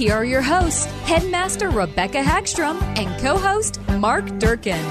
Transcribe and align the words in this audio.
Here 0.00 0.14
are 0.14 0.24
your 0.24 0.40
hosts, 0.40 0.86
Headmaster 1.04 1.68
Rebecca 1.68 2.22
Hagstrom 2.22 2.80
and 2.96 3.20
co 3.20 3.36
host 3.36 3.78
Mark 3.98 4.24
Durkin. 4.38 4.82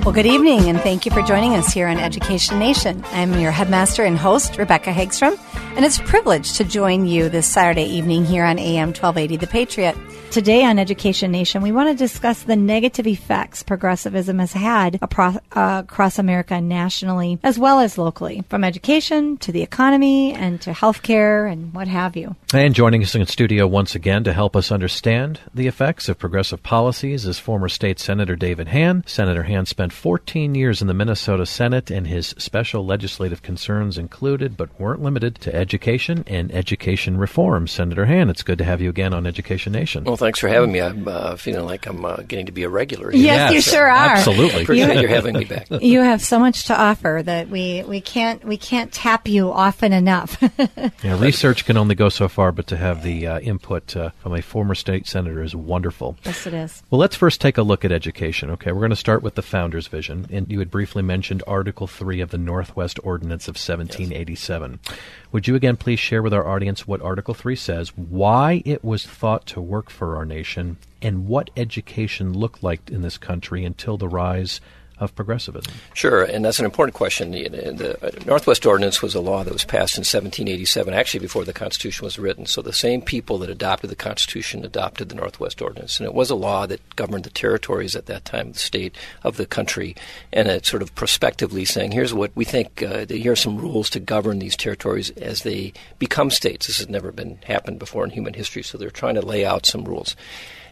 Well, 0.00 0.14
good 0.14 0.24
evening, 0.24 0.70
and 0.70 0.80
thank 0.80 1.04
you 1.04 1.12
for 1.12 1.20
joining 1.20 1.52
us 1.52 1.70
here 1.70 1.86
on 1.86 1.98
Education 1.98 2.58
Nation. 2.58 3.04
I'm 3.08 3.38
your 3.38 3.50
headmaster 3.50 4.04
and 4.04 4.16
host, 4.16 4.56
Rebecca 4.56 4.90
Hagstrom, 4.90 5.38
and 5.76 5.84
it's 5.84 5.98
a 5.98 6.02
privilege 6.04 6.54
to 6.54 6.64
join 6.64 7.04
you 7.04 7.28
this 7.28 7.46
Saturday 7.46 7.84
evening 7.84 8.24
here 8.24 8.46
on 8.46 8.58
AM 8.58 8.88
1280 8.88 9.36
The 9.36 9.46
Patriot. 9.46 9.98
Today 10.34 10.64
on 10.64 10.80
Education 10.80 11.30
Nation, 11.30 11.62
we 11.62 11.70
want 11.70 11.90
to 11.90 11.94
discuss 11.94 12.42
the 12.42 12.56
negative 12.56 13.06
effects 13.06 13.62
progressivism 13.62 14.40
has 14.40 14.52
had 14.52 14.98
across, 15.00 15.36
uh, 15.52 15.82
across 15.84 16.18
America 16.18 16.60
nationally 16.60 17.38
as 17.44 17.56
well 17.56 17.78
as 17.78 17.96
locally, 17.96 18.42
from 18.48 18.64
education 18.64 19.36
to 19.36 19.52
the 19.52 19.62
economy 19.62 20.32
and 20.32 20.60
to 20.62 20.72
healthcare 20.72 21.48
and 21.48 21.72
what 21.72 21.86
have 21.86 22.16
you. 22.16 22.34
And 22.52 22.74
joining 22.74 23.00
us 23.00 23.14
in 23.14 23.24
studio 23.26 23.68
once 23.68 23.94
again 23.94 24.24
to 24.24 24.32
help 24.32 24.56
us 24.56 24.72
understand 24.72 25.38
the 25.54 25.68
effects 25.68 26.08
of 26.08 26.18
progressive 26.18 26.64
policies 26.64 27.26
is 27.26 27.38
former 27.38 27.68
State 27.68 28.00
Senator 28.00 28.34
David 28.34 28.66
Hann. 28.66 29.04
Senator 29.06 29.44
Hann 29.44 29.66
spent 29.66 29.92
14 29.92 30.56
years 30.56 30.82
in 30.82 30.88
the 30.88 30.94
Minnesota 30.94 31.46
Senate, 31.46 31.92
and 31.92 32.08
his 32.08 32.34
special 32.38 32.84
legislative 32.84 33.42
concerns 33.42 33.98
included, 33.98 34.56
but 34.56 34.80
weren't 34.80 35.00
limited, 35.00 35.36
to 35.36 35.54
education 35.54 36.24
and 36.26 36.52
education 36.52 37.18
reform. 37.18 37.68
Senator 37.68 38.06
Hann, 38.06 38.28
it's 38.28 38.42
good 38.42 38.58
to 38.58 38.64
have 38.64 38.80
you 38.80 38.90
again 38.90 39.14
on 39.14 39.28
Education 39.28 39.72
Nation. 39.72 40.02
Well, 40.02 40.23
thanks 40.24 40.38
for 40.38 40.48
having 40.48 40.72
me. 40.72 40.80
I'm 40.80 41.06
uh, 41.06 41.36
feeling 41.36 41.66
like 41.66 41.86
I'm 41.86 42.02
uh, 42.04 42.16
getting 42.26 42.46
to 42.46 42.52
be 42.52 42.62
a 42.62 42.68
regular. 42.68 43.10
Here. 43.10 43.22
Yes, 43.22 43.52
you 43.52 43.60
sure 43.60 43.86
are. 43.86 44.16
Absolutely. 44.16 44.62
Appreciate 44.62 45.02
you 45.02 45.08
having 45.20 45.36
me 45.36 45.44
back. 45.44 45.66
You 45.70 46.00
have 46.00 46.22
so 46.22 46.38
much 46.38 46.64
to 46.64 46.80
offer 46.80 47.20
that 47.24 47.50
we, 47.50 47.82
we 47.82 48.00
can't 48.00 48.42
we 48.42 48.56
can't 48.56 48.90
tap 48.90 49.28
you 49.28 49.52
often 49.52 49.92
enough. 49.92 50.42
yeah, 51.02 51.20
research 51.20 51.66
can 51.66 51.76
only 51.76 51.94
go 51.94 52.08
so 52.08 52.28
far, 52.28 52.52
but 52.52 52.66
to 52.68 52.76
have 52.76 53.02
the 53.02 53.26
uh, 53.26 53.40
input 53.40 53.94
uh, 53.96 54.10
from 54.20 54.34
a 54.34 54.40
former 54.40 54.74
state 54.74 55.06
senator 55.06 55.42
is 55.42 55.54
wonderful. 55.54 56.16
Yes, 56.24 56.46
it 56.46 56.54
is. 56.54 56.82
Well, 56.90 56.98
let's 56.98 57.16
first 57.16 57.42
take 57.42 57.58
a 57.58 57.62
look 57.62 57.84
at 57.84 57.92
education. 57.92 58.50
Okay, 58.52 58.72
we're 58.72 58.80
going 58.80 58.90
to 58.90 58.96
start 58.96 59.22
with 59.22 59.34
the 59.34 59.42
founder's 59.42 59.88
vision, 59.88 60.26
and 60.30 60.50
you 60.50 60.58
had 60.58 60.70
briefly 60.70 61.02
mentioned 61.02 61.42
Article 61.46 61.86
Three 61.86 62.22
of 62.22 62.30
the 62.30 62.38
Northwest 62.38 62.98
Ordinance 63.04 63.46
of 63.46 63.56
1787. 63.56 64.80
Yes. 64.82 64.98
Would 65.34 65.48
you 65.48 65.56
again 65.56 65.76
please 65.76 65.98
share 65.98 66.22
with 66.22 66.32
our 66.32 66.46
audience 66.46 66.86
what 66.86 67.02
Article 67.02 67.34
3 67.34 67.56
says, 67.56 67.88
why 67.96 68.62
it 68.64 68.84
was 68.84 69.04
thought 69.04 69.46
to 69.46 69.60
work 69.60 69.90
for 69.90 70.14
our 70.14 70.24
nation, 70.24 70.76
and 71.02 71.26
what 71.26 71.50
education 71.56 72.32
looked 72.32 72.62
like 72.62 72.88
in 72.88 73.02
this 73.02 73.18
country 73.18 73.64
until 73.64 73.96
the 73.96 74.06
rise 74.06 74.60
of 74.98 75.14
progressivism? 75.14 75.72
Sure, 75.92 76.22
and 76.22 76.44
that's 76.44 76.58
an 76.58 76.64
important 76.64 76.94
question. 76.94 77.32
The, 77.32 77.48
the, 77.48 78.24
Northwest 78.26 78.64
Ordinance 78.64 79.02
was 79.02 79.14
a 79.14 79.20
law 79.20 79.42
that 79.42 79.52
was 79.52 79.64
passed 79.64 79.96
in 79.96 80.02
1787, 80.02 80.94
actually 80.94 81.20
before 81.20 81.44
the 81.44 81.52
Constitution 81.52 82.04
was 82.04 82.18
written. 82.18 82.46
So 82.46 82.62
the 82.62 82.72
same 82.72 83.02
people 83.02 83.38
that 83.38 83.50
adopted 83.50 83.90
the 83.90 83.96
Constitution 83.96 84.64
adopted 84.64 85.08
the 85.08 85.16
Northwest 85.16 85.60
Ordinance, 85.60 85.98
and 85.98 86.06
it 86.06 86.14
was 86.14 86.30
a 86.30 86.36
law 86.36 86.66
that 86.66 86.96
governed 86.96 87.24
the 87.24 87.30
territories 87.30 87.96
at 87.96 88.06
that 88.06 88.24
time, 88.24 88.52
the 88.52 88.58
state 88.58 88.94
of 89.22 89.36
the 89.36 89.46
country, 89.46 89.96
and 90.32 90.48
it 90.48 90.66
sort 90.66 90.82
of 90.82 90.94
prospectively 90.94 91.64
saying, 91.64 91.92
here's 91.92 92.14
what 92.14 92.30
we 92.34 92.44
think. 92.44 92.82
Uh, 92.82 93.06
here 93.06 93.32
are 93.32 93.36
some 93.36 93.58
rules 93.58 93.90
to 93.90 94.00
govern 94.00 94.38
these 94.38 94.56
territories 94.56 95.10
as 95.10 95.42
they 95.42 95.72
become 95.98 96.30
states. 96.30 96.66
This 96.66 96.78
has 96.78 96.88
never 96.88 97.10
been 97.10 97.38
happened 97.46 97.78
before 97.78 98.04
in 98.04 98.10
human 98.10 98.34
history, 98.34 98.62
so 98.62 98.78
they're 98.78 98.90
trying 98.90 99.14
to 99.14 99.22
lay 99.22 99.44
out 99.44 99.66
some 99.66 99.84
rules. 99.84 100.16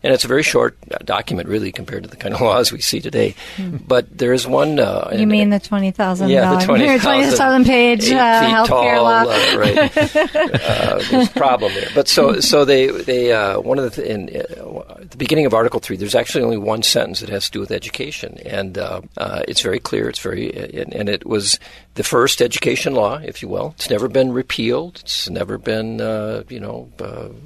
And 0.03 0.13
it's 0.13 0.25
a 0.25 0.29
very 0.29 0.43
short 0.43 0.77
document, 1.05 1.49
really, 1.49 1.71
compared 1.71 2.03
to 2.03 2.11
the 2.11 2.17
kind 2.17 2.35
of 2.35 2.41
laws 2.43 2.73
we 2.73 2.81
see 2.81 3.01
today. 3.01 3.35
Mm. 3.57 3.87
But 3.87 4.17
there 4.17 4.33
is 4.33 4.47
one. 4.47 4.79
Uh, 4.79 5.11
you 5.15 5.27
mean 5.27 5.51
the 5.51 5.61
twenty 5.61 5.91
thousand? 5.91 6.31
Yeah, 6.31 6.59
the 6.59 6.65
twenty 6.65 6.87
thousand 6.99 7.65
page 7.65 8.11
uh, 8.11 8.67
healthcare 8.67 9.03
law. 9.03 9.23
Uh, 9.23 9.59
right. 9.59 9.97
uh, 10.37 11.03
there's 11.11 11.29
a 11.29 11.33
problem 11.33 11.73
there. 11.75 11.89
But 11.95 12.09
so 12.09 12.41
so 12.41 12.65
they 12.65 12.89
they 12.89 13.33
uh, 13.33 13.61
one 13.61 13.79
of 13.79 13.85
the 13.85 14.03
th- 14.03 14.09
in, 14.09 14.41
uh, 14.41 15.02
the 15.13 15.19
beginning 15.19 15.47
of 15.47 15.55
Article 15.55 15.81
three, 15.81 15.97
there's 15.97 16.15
actually 16.15 16.43
only 16.43 16.57
one 16.57 16.83
sentence 16.83 17.21
that 17.21 17.29
has 17.29 17.47
to 17.47 17.51
do 17.51 17.61
with 17.61 17.71
education, 17.71 18.39
and 18.45 18.77
uh, 18.79 19.03
it's 19.47 19.61
very 19.61 19.79
clear. 19.79 20.09
It's 20.09 20.19
very 20.19 20.53
and, 20.53 20.93
and, 20.95 21.09
it 21.09 21.27
was 21.27 21.59
the 21.95 22.03
first 22.03 22.41
education 22.41 22.95
law, 22.95 23.19
if 23.19 23.43
you 23.43 23.49
will. 23.49 23.75
It's 23.77 23.91
never 23.91 24.09
been 24.09 24.33
repealed. 24.33 25.01
It's 25.01 25.29
never 25.29 25.59
been 25.59 25.99
you 26.49 26.61
know 26.61 26.91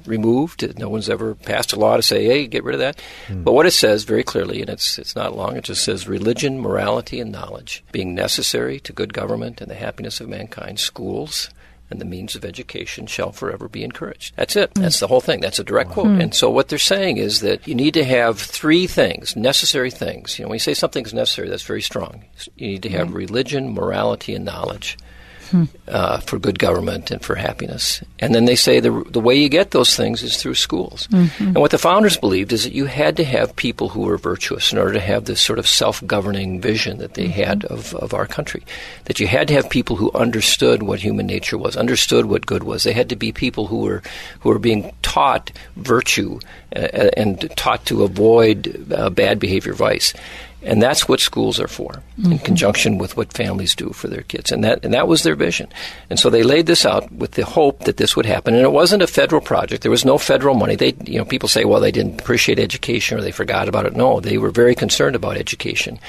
removed. 0.05 0.77
No 0.79 0.89
one's 0.89 1.09
ever 1.09 1.35
passed 1.35 1.73
a 1.73 1.79
law 1.79 1.95
to 1.95 2.01
say, 2.01 2.25
hey 2.25 2.47
get 2.47 2.63
rid 2.63 2.75
of 2.75 2.79
that. 2.79 3.01
Mm. 3.27 3.43
But 3.43 3.53
what 3.53 3.65
it 3.65 3.71
says 3.71 4.03
very 4.03 4.23
clearly, 4.23 4.61
and 4.61 4.69
it's 4.69 4.97
it's 4.97 5.15
not 5.15 5.35
long, 5.35 5.57
it 5.57 5.65
just 5.65 5.83
says 5.83 6.07
religion, 6.07 6.59
morality, 6.59 7.19
and 7.19 7.31
knowledge 7.31 7.83
being 7.91 8.15
necessary 8.15 8.79
to 8.81 8.93
good 8.93 9.13
government 9.13 9.61
and 9.61 9.69
the 9.69 9.75
happiness 9.75 10.19
of 10.21 10.29
mankind. 10.29 10.79
Schools 10.79 11.49
and 11.89 12.01
the 12.01 12.05
means 12.05 12.35
of 12.35 12.43
education 12.43 13.07
shall 13.07 13.31
forever 13.31 13.67
be 13.67 13.83
encouraged. 13.83 14.35
That's 14.35 14.55
it. 14.55 14.73
Mm. 14.73 14.81
That's 14.81 14.99
the 14.99 15.07
whole 15.07 15.21
thing. 15.21 15.39
That's 15.39 15.59
a 15.59 15.63
direct 15.63 15.91
quote. 15.91 16.07
Mm. 16.07 16.23
And 16.23 16.35
so 16.35 16.49
what 16.49 16.67
they're 16.67 16.79
saying 16.79 17.17
is 17.17 17.41
that 17.41 17.67
you 17.67 17.75
need 17.75 17.93
to 17.93 18.03
have 18.03 18.39
three 18.39 18.87
things, 18.87 19.35
necessary 19.35 19.91
things. 19.91 20.37
You 20.37 20.45
know, 20.45 20.49
when 20.49 20.55
you 20.55 20.59
say 20.59 20.73
something's 20.73 21.13
necessary, 21.13 21.49
that's 21.49 21.63
very 21.63 21.81
strong. 21.81 22.25
You 22.55 22.67
need 22.67 22.83
to 22.83 22.89
have 22.89 23.09
mm. 23.09 23.15
religion, 23.15 23.73
morality, 23.73 24.35
and 24.35 24.45
knowledge 24.45 24.97
uh, 25.87 26.19
for 26.19 26.39
good 26.39 26.59
government 26.59 27.11
and 27.11 27.21
for 27.21 27.35
happiness. 27.35 28.01
And 28.19 28.33
then 28.33 28.45
they 28.45 28.55
say 28.55 28.79
the, 28.79 29.03
the 29.09 29.19
way 29.19 29.35
you 29.35 29.49
get 29.49 29.71
those 29.71 29.95
things 29.95 30.23
is 30.23 30.37
through 30.37 30.55
schools. 30.55 31.07
Mm-hmm. 31.07 31.43
And 31.43 31.55
what 31.55 31.71
the 31.71 31.77
founders 31.77 32.17
believed 32.17 32.51
is 32.53 32.63
that 32.63 32.73
you 32.73 32.85
had 32.85 33.17
to 33.17 33.23
have 33.23 33.55
people 33.55 33.89
who 33.89 34.01
were 34.01 34.17
virtuous 34.17 34.71
in 34.71 34.77
order 34.77 34.93
to 34.93 34.99
have 34.99 35.25
this 35.25 35.41
sort 35.41 35.59
of 35.59 35.67
self 35.67 36.05
governing 36.05 36.61
vision 36.61 36.97
that 36.99 37.13
they 37.13 37.25
mm-hmm. 37.25 37.41
had 37.41 37.65
of, 37.65 37.93
of 37.95 38.13
our 38.13 38.25
country. 38.25 38.63
That 39.05 39.19
you 39.19 39.27
had 39.27 39.47
to 39.49 39.53
have 39.53 39.69
people 39.69 39.95
who 39.95 40.11
understood 40.13 40.83
what 40.83 40.99
human 40.99 41.27
nature 41.27 41.57
was, 41.57 41.77
understood 41.77 42.25
what 42.25 42.45
good 42.45 42.63
was. 42.63 42.83
They 42.83 42.93
had 42.93 43.09
to 43.09 43.15
be 43.15 43.31
people 43.31 43.67
who 43.67 43.81
were, 43.81 44.01
who 44.41 44.49
were 44.49 44.59
being 44.59 44.93
taught 45.01 45.51
virtue 45.75 46.39
uh, 46.75 47.09
and 47.15 47.49
taught 47.55 47.85
to 47.85 48.03
avoid 48.03 48.91
uh, 48.91 49.09
bad 49.09 49.39
behavior, 49.39 49.73
vice. 49.73 50.13
And 50.67 50.81
that's 50.81 51.07
what 51.07 51.21
schools 51.21 51.59
are 51.59 51.67
for, 51.67 52.03
mm-hmm. 52.19 52.33
in 52.33 52.39
conjunction 52.39 52.97
with 52.97 53.15
what 53.15 53.31
families 53.31 53.73
do 53.73 53.91
for 53.91 54.07
their 54.09 54.23
kids. 54.23 54.51
And 54.51 54.63
that, 54.63 54.83
and 54.83 54.93
that 54.93 55.07
was 55.07 55.23
their 55.23 55.35
vision. 55.35 55.69
And 56.09 56.19
so 56.19 56.29
they 56.29 56.43
laid 56.43 56.65
this 56.65 56.85
out 56.85 57.09
with 57.11 57.31
the 57.31 57.45
hope 57.45 57.85
that 57.85 57.97
this 57.97 58.15
would 58.15 58.25
happen. 58.25 58.53
And 58.53 58.63
it 58.63 58.71
wasn't 58.71 59.01
a 59.01 59.07
federal 59.07 59.41
project. 59.41 59.81
There 59.81 59.91
was 59.91 60.05
no 60.05 60.17
federal 60.17 60.55
money. 60.55 60.75
They, 60.75 60.93
you 61.05 61.17
know, 61.17 61.25
people 61.25 61.47
say, 61.47 61.63
well, 61.63 61.79
they 61.79 61.91
didn't 61.91 62.19
appreciate 62.19 62.59
education 62.59 63.17
or 63.17 63.21
they 63.21 63.31
forgot 63.31 63.69
about 63.69 63.85
it. 63.85 63.95
No, 63.95 64.19
they 64.19 64.37
were 64.37 64.51
very 64.51 64.75
concerned 64.75 65.15
about 65.15 65.37
education. 65.37 65.99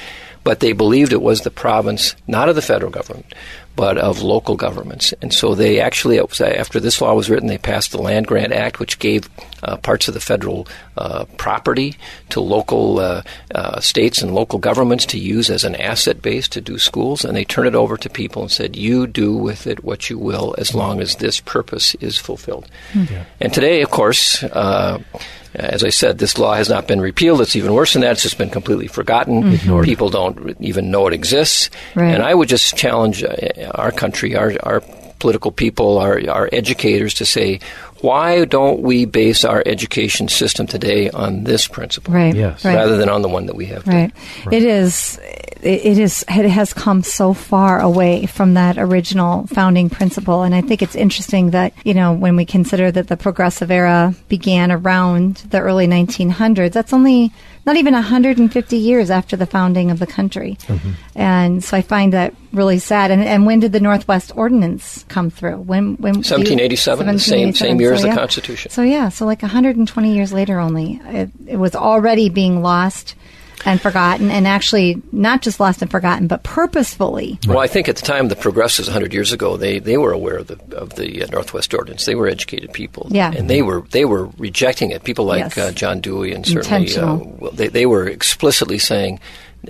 But 0.42 0.60
they 0.60 0.72
believed 0.72 1.12
it 1.12 1.22
was 1.22 1.42
the 1.42 1.50
province, 1.50 2.16
not 2.26 2.48
of 2.48 2.56
the 2.56 2.62
federal 2.62 2.90
government, 2.90 3.34
but 3.78 3.96
of 3.96 4.22
local 4.22 4.56
governments. 4.56 5.14
And 5.22 5.32
so 5.32 5.54
they 5.54 5.78
actually, 5.78 6.18
after 6.18 6.80
this 6.80 7.00
law 7.00 7.14
was 7.14 7.30
written, 7.30 7.46
they 7.46 7.58
passed 7.58 7.92
the 7.92 8.02
Land 8.02 8.26
Grant 8.26 8.52
Act, 8.52 8.80
which 8.80 8.98
gave 8.98 9.30
uh, 9.62 9.76
parts 9.76 10.08
of 10.08 10.14
the 10.14 10.20
federal 10.20 10.66
uh, 10.96 11.26
property 11.36 11.94
to 12.30 12.40
local 12.40 12.98
uh, 12.98 13.22
uh, 13.54 13.78
states 13.78 14.20
and 14.20 14.34
local 14.34 14.58
governments 14.58 15.06
to 15.06 15.18
use 15.20 15.48
as 15.48 15.62
an 15.62 15.76
asset 15.76 16.20
base 16.20 16.48
to 16.48 16.60
do 16.60 16.76
schools. 16.76 17.24
And 17.24 17.36
they 17.36 17.44
turned 17.44 17.68
it 17.68 17.76
over 17.76 17.96
to 17.96 18.10
people 18.10 18.42
and 18.42 18.50
said, 18.50 18.74
you 18.74 19.06
do 19.06 19.32
with 19.36 19.68
it 19.68 19.84
what 19.84 20.10
you 20.10 20.18
will 20.18 20.56
as 20.58 20.74
long 20.74 21.00
as 21.00 21.14
this 21.14 21.38
purpose 21.38 21.94
is 22.00 22.18
fulfilled. 22.18 22.66
Mm-hmm. 22.94 23.22
And 23.40 23.54
today, 23.54 23.82
of 23.82 23.92
course, 23.92 24.42
uh, 24.42 24.98
as 25.54 25.82
I 25.82 25.88
said, 25.88 26.18
this 26.18 26.38
law 26.38 26.54
has 26.54 26.68
not 26.68 26.86
been 26.86 27.00
repealed. 27.00 27.40
It's 27.40 27.56
even 27.56 27.72
worse 27.72 27.94
than 27.94 28.02
that. 28.02 28.12
It's 28.12 28.22
just 28.22 28.38
been 28.38 28.50
completely 28.50 28.86
forgotten. 28.86 29.42
Mm-hmm. 29.42 29.82
People 29.82 30.10
don't 30.10 30.56
even 30.60 30.90
know 30.90 31.06
it 31.06 31.14
exists. 31.14 31.70
Right. 31.94 32.14
And 32.14 32.22
I 32.22 32.34
would 32.34 32.48
just 32.48 32.76
challenge 32.76 33.24
uh, 33.24 33.67
our 33.74 33.92
country, 33.92 34.36
our, 34.36 34.52
our 34.62 34.80
political 35.18 35.50
people, 35.50 35.98
our, 35.98 36.20
our 36.28 36.48
educators 36.52 37.14
to 37.14 37.24
say, 37.24 37.60
why 38.00 38.44
don't 38.44 38.80
we 38.80 39.04
base 39.04 39.44
our 39.44 39.62
education 39.66 40.28
system 40.28 40.66
today 40.66 41.10
on 41.10 41.44
this 41.44 41.66
principle 41.66 42.14
Right. 42.14 42.34
Yes. 42.34 42.64
Right. 42.64 42.76
rather 42.76 42.96
than 42.96 43.08
on 43.08 43.22
the 43.22 43.28
one 43.28 43.46
that 43.46 43.56
we 43.56 43.66
have 43.66 43.86
Right. 43.86 44.12
It 44.52 44.62
is. 44.62 45.18
It 45.18 45.84
it 45.84 45.98
is. 45.98 46.24
It 46.28 46.48
has 46.48 46.72
come 46.72 47.02
so 47.02 47.34
far 47.34 47.80
away 47.80 48.26
from 48.26 48.54
that 48.54 48.78
original 48.78 49.46
founding 49.48 49.90
principle, 49.90 50.42
and 50.42 50.54
I 50.54 50.60
think 50.60 50.82
it's 50.82 50.94
interesting 50.94 51.50
that 51.50 51.72
you 51.84 51.94
know 51.94 52.12
when 52.12 52.36
we 52.36 52.44
consider 52.44 52.92
that 52.92 53.08
the 53.08 53.16
progressive 53.16 53.70
era 53.70 54.14
began 54.28 54.70
around 54.70 55.38
the 55.50 55.60
early 55.60 55.88
1900s. 55.88 56.72
That's 56.72 56.92
only 56.92 57.32
not 57.68 57.76
even 57.76 57.92
150 57.92 58.76
years 58.78 59.10
after 59.10 59.36
the 59.36 59.44
founding 59.44 59.90
of 59.90 59.98
the 59.98 60.06
country, 60.06 60.56
mm-hmm. 60.62 60.92
and 61.14 61.62
so 61.62 61.76
I 61.76 61.82
find 61.82 62.14
that 62.14 62.34
really 62.50 62.78
sad. 62.78 63.10
And, 63.10 63.22
and 63.22 63.44
when 63.44 63.60
did 63.60 63.72
the 63.72 63.80
Northwest 63.80 64.32
Ordinance 64.34 65.04
come 65.08 65.28
through? 65.28 65.58
When? 65.58 65.96
When? 65.96 66.14
1787, 66.14 67.06
the 67.06 67.18
same- 67.18 67.52
same 67.52 67.78
year 67.78 67.92
as 67.92 68.02
the 68.02 68.14
Constitution. 68.14 68.70
So 68.70 68.82
yeah, 68.82 69.10
so 69.10 69.26
like 69.26 69.42
120 69.42 70.14
years 70.14 70.32
later, 70.32 70.58
only 70.58 70.98
it, 71.04 71.30
it 71.46 71.56
was 71.56 71.76
already 71.76 72.30
being 72.30 72.62
lost 72.62 73.14
and 73.64 73.80
forgotten, 73.80 74.30
and 74.30 74.46
actually 74.46 75.02
not 75.12 75.42
just 75.42 75.58
lost 75.60 75.82
and 75.82 75.90
forgotten, 75.90 76.26
but 76.26 76.42
purposefully. 76.42 77.38
Well, 77.46 77.58
I 77.58 77.66
think 77.66 77.88
at 77.88 77.96
the 77.96 78.02
time 78.02 78.28
the 78.28 78.36
progressives 78.36 78.88
100 78.88 79.12
years 79.12 79.32
ago, 79.32 79.56
they, 79.56 79.78
they 79.78 79.96
were 79.96 80.12
aware 80.12 80.38
of 80.38 80.46
the 80.46 80.76
of 80.76 80.94
the 80.94 81.22
uh, 81.22 81.26
Northwest 81.30 81.74
Ordinance. 81.74 82.04
They 82.04 82.14
were 82.14 82.28
educated 82.28 82.72
people, 82.72 83.08
Yeah. 83.10 83.32
and 83.36 83.48
they 83.50 83.62
were 83.62 83.82
they 83.90 84.04
were 84.04 84.26
rejecting 84.38 84.90
it. 84.90 85.04
People 85.04 85.24
like 85.24 85.56
Yes. 85.56 85.58
uh, 85.58 85.72
John 85.72 86.00
Dewey 86.00 86.32
and 86.32 86.46
certainly 86.46 86.96
uh, 86.96 87.16
well, 87.16 87.50
they 87.52 87.68
they 87.68 87.86
were 87.86 88.06
explicitly 88.08 88.78
saying, 88.78 89.20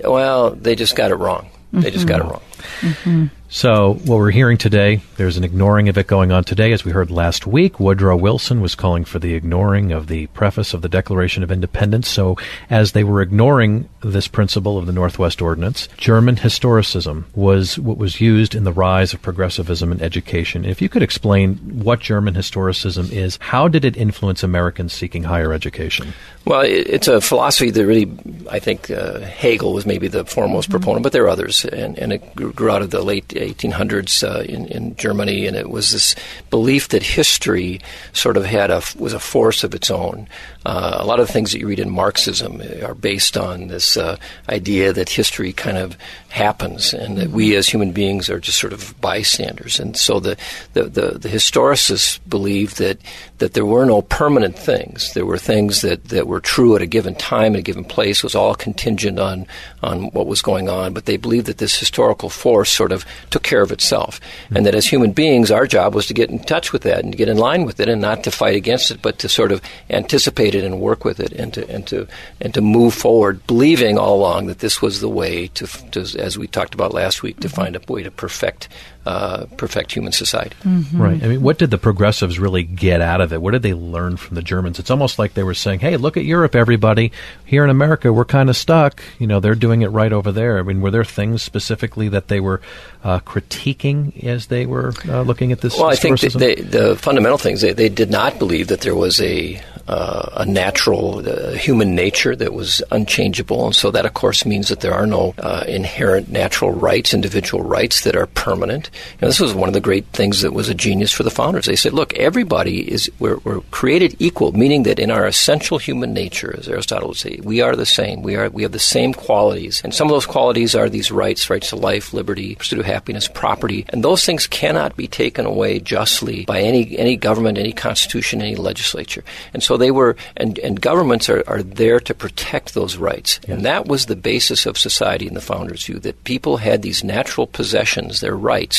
"Well, 0.03 0.51
they 0.51 0.75
just 0.75 0.95
got 0.95 1.11
it 1.11 1.15
wrong. 1.15 1.49
They 1.71 1.91
just 1.91 2.07
got 2.07 2.19
it 2.21 2.25
wrong." 2.25 3.29
So, 3.51 3.95
what 4.05 4.17
we're 4.17 4.29
hearing 4.29 4.59
today, 4.59 5.01
there's 5.17 5.35
an 5.35 5.43
ignoring 5.43 5.89
of 5.89 5.97
it 5.97 6.05
going 6.05 6.31
on 6.31 6.43
today. 6.43 6.71
As 6.71 6.85
we 6.85 6.91
heard 6.91 7.09
last 7.09 7.47
week, 7.47 7.79
Woodrow 7.79 8.15
Wilson 8.15 8.61
was 8.61 8.75
calling 8.75 9.05
for 9.05 9.17
the 9.17 9.33
ignoring 9.33 9.91
of 9.91 10.05
the 10.05 10.27
preface 10.27 10.75
of 10.75 10.83
the 10.83 10.87
Declaration 10.87 11.41
of 11.41 11.51
Independence. 11.51 12.07
So, 12.07 12.37
as 12.69 12.91
they 12.91 13.03
were 13.03 13.23
ignoring 13.23 13.89
this 14.01 14.27
principle 14.27 14.77
of 14.77 14.85
the 14.85 14.91
Northwest 14.91 15.41
Ordinance, 15.41 15.89
German 15.97 16.35
historicism 16.35 17.23
was 17.33 17.79
what 17.79 17.97
was 17.97 18.21
used 18.21 18.53
in 18.53 18.65
the 18.65 18.71
rise 18.71 19.15
of 19.15 19.21
progressivism 19.23 19.91
in 19.91 19.99
education. 19.99 20.63
If 20.63 20.79
you 20.79 20.87
could 20.87 21.01
explain 21.01 21.55
what 21.55 22.01
German 22.01 22.35
historicism 22.35 23.11
is, 23.11 23.39
how 23.41 23.67
did 23.67 23.83
it 23.83 23.97
influence 23.97 24.43
Americans 24.43 24.93
seeking 24.93 25.23
higher 25.23 25.53
education? 25.53 26.13
Well, 26.45 26.61
it's 26.61 27.07
a 27.07 27.19
philosophy 27.19 27.71
that 27.71 27.85
really, 27.85 28.15
I 28.47 28.59
think, 28.59 28.91
uh, 28.91 29.21
Hegel 29.21 29.73
was 29.73 29.87
maybe 29.87 30.07
the 30.07 30.23
foremost 30.25 30.69
proponent, 30.69 31.01
but 31.01 31.13
there 31.13 31.23
are 31.23 31.29
others, 31.29 31.65
and, 31.65 31.97
and 31.97 32.13
it 32.13 32.35
grew 32.35 32.69
out 32.69 32.83
of 32.83 32.91
the 32.91 33.01
late 33.01 33.38
1800s 33.39 34.23
uh, 34.23 34.41
in, 34.41 34.67
in 34.67 34.95
Germany, 34.95 35.47
and 35.47 35.55
it 35.55 35.69
was 35.69 35.91
this 35.91 36.15
belief 36.49 36.89
that 36.89 37.03
history 37.03 37.79
sort 38.13 38.37
of 38.37 38.45
had 38.45 38.69
a 38.71 38.81
was 38.97 39.13
a 39.13 39.19
force 39.19 39.63
of 39.63 39.73
its 39.73 39.89
own. 39.89 40.27
Uh, 40.65 40.97
a 40.99 41.05
lot 41.05 41.19
of 41.19 41.27
the 41.27 41.33
things 41.33 41.51
that 41.51 41.59
you 41.59 41.67
read 41.67 41.79
in 41.79 41.89
Marxism 41.89 42.61
are 42.83 42.93
based 42.93 43.37
on 43.37 43.67
this 43.67 43.95
uh, 43.95 44.17
idea 44.49 44.91
that 44.91 45.09
history 45.09 45.53
kind 45.53 45.77
of 45.77 45.97
happens, 46.29 46.93
and 46.93 47.17
that 47.17 47.29
we 47.29 47.55
as 47.55 47.67
human 47.67 47.91
beings 47.91 48.29
are 48.29 48.39
just 48.39 48.59
sort 48.59 48.73
of 48.73 48.93
bystanders. 48.99 49.79
And 49.79 49.95
so 49.95 50.19
the 50.19 50.37
the, 50.73 50.83
the, 50.83 51.19
the 51.19 51.29
historicists 51.29 52.19
believed 52.27 52.77
that 52.77 52.99
that 53.37 53.53
there 53.53 53.65
were 53.65 53.85
no 53.85 54.01
permanent 54.01 54.57
things. 54.59 55.13
There 55.13 55.25
were 55.25 55.37
things 55.37 55.81
that, 55.81 56.09
that 56.09 56.27
were 56.27 56.41
true 56.41 56.75
at 56.75 56.81
a 56.81 56.85
given 56.85 57.15
time, 57.15 57.53
at 57.53 57.59
a 57.59 57.63
given 57.63 57.85
place, 57.85 58.17
it 58.17 58.23
was 58.23 58.35
all 58.35 58.53
contingent 58.53 59.17
on 59.17 59.47
on 59.81 60.09
what 60.11 60.27
was 60.27 60.41
going 60.41 60.67
on. 60.67 60.93
But 60.93 61.05
they 61.05 61.17
believed 61.17 61.45
that 61.45 61.57
this 61.57 61.79
historical 61.79 62.29
force 62.29 62.69
sort 62.69 62.91
of 62.91 63.05
took 63.29 63.43
care 63.43 63.61
of 63.61 63.71
itself, 63.71 64.19
and 64.51 64.65
that 64.65 64.75
as 64.75 64.85
human 64.85 65.13
beings, 65.13 65.51
our 65.51 65.65
job 65.65 65.95
was 65.95 66.07
to 66.07 66.13
get 66.13 66.29
in 66.29 66.39
touch 66.39 66.73
with 66.73 66.81
that 66.81 67.03
and 67.03 67.13
to 67.13 67.17
get 67.17 67.29
in 67.29 67.37
line 67.37 67.63
with 67.65 67.79
it, 67.79 67.87
and 67.87 68.01
not 68.01 68.23
to 68.25 68.31
fight 68.31 68.55
against 68.55 68.91
it, 68.91 69.01
but 69.01 69.19
to 69.19 69.29
sort 69.29 69.53
of 69.53 69.61
anticipate 69.89 70.48
it 70.55 70.63
and 70.63 70.79
work 70.79 71.05
with 71.05 71.19
it, 71.19 71.31
and 71.33 71.53
to 71.53 71.69
and 71.69 71.85
to 71.87 72.07
and 72.41 72.53
to 72.53 72.61
move 72.61 72.93
forward, 72.93 73.45
believing 73.47 73.97
all 73.97 74.17
along 74.17 74.47
that 74.47 74.59
this 74.59 74.81
was 74.81 75.01
the 75.01 75.09
way 75.09 75.47
to, 75.49 75.67
to 75.91 76.01
as 76.19 76.37
we 76.37 76.47
talked 76.47 76.73
about 76.73 76.93
last 76.93 77.23
week, 77.23 77.39
to 77.39 77.47
mm-hmm. 77.47 77.55
find 77.55 77.75
a 77.75 77.91
way 77.91 78.03
to 78.03 78.11
perfect 78.11 78.69
uh, 79.05 79.45
perfect 79.57 79.93
human 79.93 80.11
society. 80.11 80.55
Right. 80.93 81.23
I 81.23 81.27
mean, 81.27 81.41
what 81.41 81.57
did 81.57 81.71
the 81.71 81.77
progressives 81.77 82.37
really 82.37 82.63
get 82.63 83.01
out 83.01 83.21
of 83.21 83.31
it? 83.33 83.41
What 83.41 83.51
did 83.51 83.61
they 83.61 83.73
learn 83.73 84.17
from 84.17 84.35
the 84.35 84.41
Germans? 84.41 84.77
It's 84.79 84.91
almost 84.91 85.17
like 85.17 85.33
they 85.33 85.43
were 85.43 85.53
saying, 85.53 85.79
"Hey, 85.79 85.97
look 85.97 86.17
at 86.17 86.25
Europe, 86.25 86.55
everybody. 86.55 87.11
Here 87.45 87.63
in 87.63 87.69
America, 87.69 88.11
we're 88.11 88.25
kind 88.25 88.49
of 88.49 88.57
stuck. 88.57 89.01
You 89.17 89.27
know, 89.27 89.39
they're 89.39 89.55
doing 89.55 89.81
it 89.81 89.87
right 89.87 90.11
over 90.11 90.31
there." 90.31 90.59
I 90.59 90.63
mean, 90.63 90.81
were 90.81 90.91
there 90.91 91.05
things 91.05 91.41
specifically 91.41 92.09
that 92.09 92.27
they 92.27 92.39
were 92.39 92.61
uh, 93.03 93.19
critiquing 93.19 94.23
as 94.23 94.47
they 94.47 94.65
were 94.65 94.93
uh, 95.07 95.21
looking 95.21 95.51
at 95.51 95.61
this? 95.61 95.77
Well, 95.77 95.89
I 95.89 95.95
think 95.95 96.19
that 96.19 96.33
they, 96.33 96.55
the 96.55 96.95
fundamental 96.95 97.37
things 97.37 97.61
they, 97.61 97.73
they 97.73 97.89
did 97.89 98.11
not 98.11 98.37
believe 98.37 98.67
that 98.67 98.81
there 98.81 98.95
was 98.95 99.21
a 99.21 99.61
uh, 99.89 100.29
a 100.37 100.45
natural 100.45 101.27
uh, 101.27 101.51
human 101.53 101.95
nature 101.95 102.35
that 102.35 102.53
was 102.53 102.83
unchangeable, 102.91 103.65
and 103.65 103.75
so 103.75 103.89
that 103.89 104.05
of 104.05 104.13
course 104.13 104.45
means 104.45 104.69
that 104.69 104.81
there 104.81 104.93
are 104.93 105.07
no 105.07 105.33
uh, 105.39 105.63
inherent 105.67 106.29
natural 106.29 106.71
rights, 106.71 107.13
individual 107.13 107.63
rights 107.63 108.03
that 108.03 108.15
are 108.15 108.27
permanent. 108.27 108.88
And 109.21 109.29
this 109.29 109.39
was 109.39 109.53
one 109.53 109.69
of 109.69 109.73
the 109.73 109.81
great 109.81 110.05
things 110.07 110.41
that 110.41 110.53
was 110.53 110.69
a 110.69 110.73
genius 110.73 111.11
for 111.11 111.23
the 111.23 111.31
founders. 111.31 111.65
They 111.65 111.75
said, 111.75 111.93
"Look, 111.93 112.13
everybody 112.15 112.91
is 112.91 113.11
we're, 113.19 113.37
we're 113.37 113.61
created 113.71 114.15
equal, 114.19 114.51
meaning 114.51 114.83
that 114.83 114.99
in 114.99 115.11
our 115.11 115.25
essential 115.25 115.77
human 115.77 116.13
nature, 116.13 116.55
as 116.57 116.67
Aristotle 116.67 117.09
would 117.09 117.17
say, 117.17 117.39
we 117.43 117.61
are 117.61 117.75
the 117.75 117.85
same. 117.85 118.21
We 118.23 118.35
are 118.35 118.49
we 118.49 118.63
have 118.63 118.71
the 118.71 118.79
same 118.79 119.13
qualities, 119.13 119.81
and 119.83 119.93
some 119.93 120.07
of 120.07 120.13
those 120.13 120.25
qualities 120.25 120.75
are 120.75 120.89
these 120.89 121.11
rights: 121.11 121.49
rights 121.49 121.69
to 121.69 121.75
life, 121.75 122.13
liberty, 122.13 122.55
pursuit 122.55 122.79
of 122.79 122.85
happiness, 122.85 123.27
property, 123.27 123.85
and 123.89 124.03
those 124.03 124.25
things 124.25 124.47
cannot 124.47 124.95
be 124.95 125.07
taken 125.07 125.45
away 125.45 125.79
justly 125.79 126.45
by 126.45 126.61
any 126.61 126.97
any 126.97 127.15
government, 127.15 127.57
any 127.57 127.73
constitution, 127.73 128.41
any 128.41 128.55
legislature. 128.55 129.23
And 129.53 129.63
so 129.63 129.77
they 129.77 129.91
were, 129.91 130.15
and, 130.37 130.57
and 130.59 130.79
governments 130.81 131.29
are, 131.29 131.43
are 131.47 131.63
there 131.63 131.99
to 131.99 132.13
protect 132.13 132.73
those 132.73 132.97
rights, 132.97 133.39
and 133.47 133.65
that 133.65 133.87
was 133.87 134.05
the 134.05 134.15
basis 134.15 134.65
of 134.65 134.77
society 134.77 135.27
in 135.27 135.33
the 135.33 135.41
founders' 135.41 135.85
view 135.85 135.99
that 135.99 136.23
people 136.23 136.57
had 136.57 136.81
these 136.81 137.03
natural 137.03 137.47
possessions, 137.47 138.19
their 138.19 138.35
rights 138.35 138.78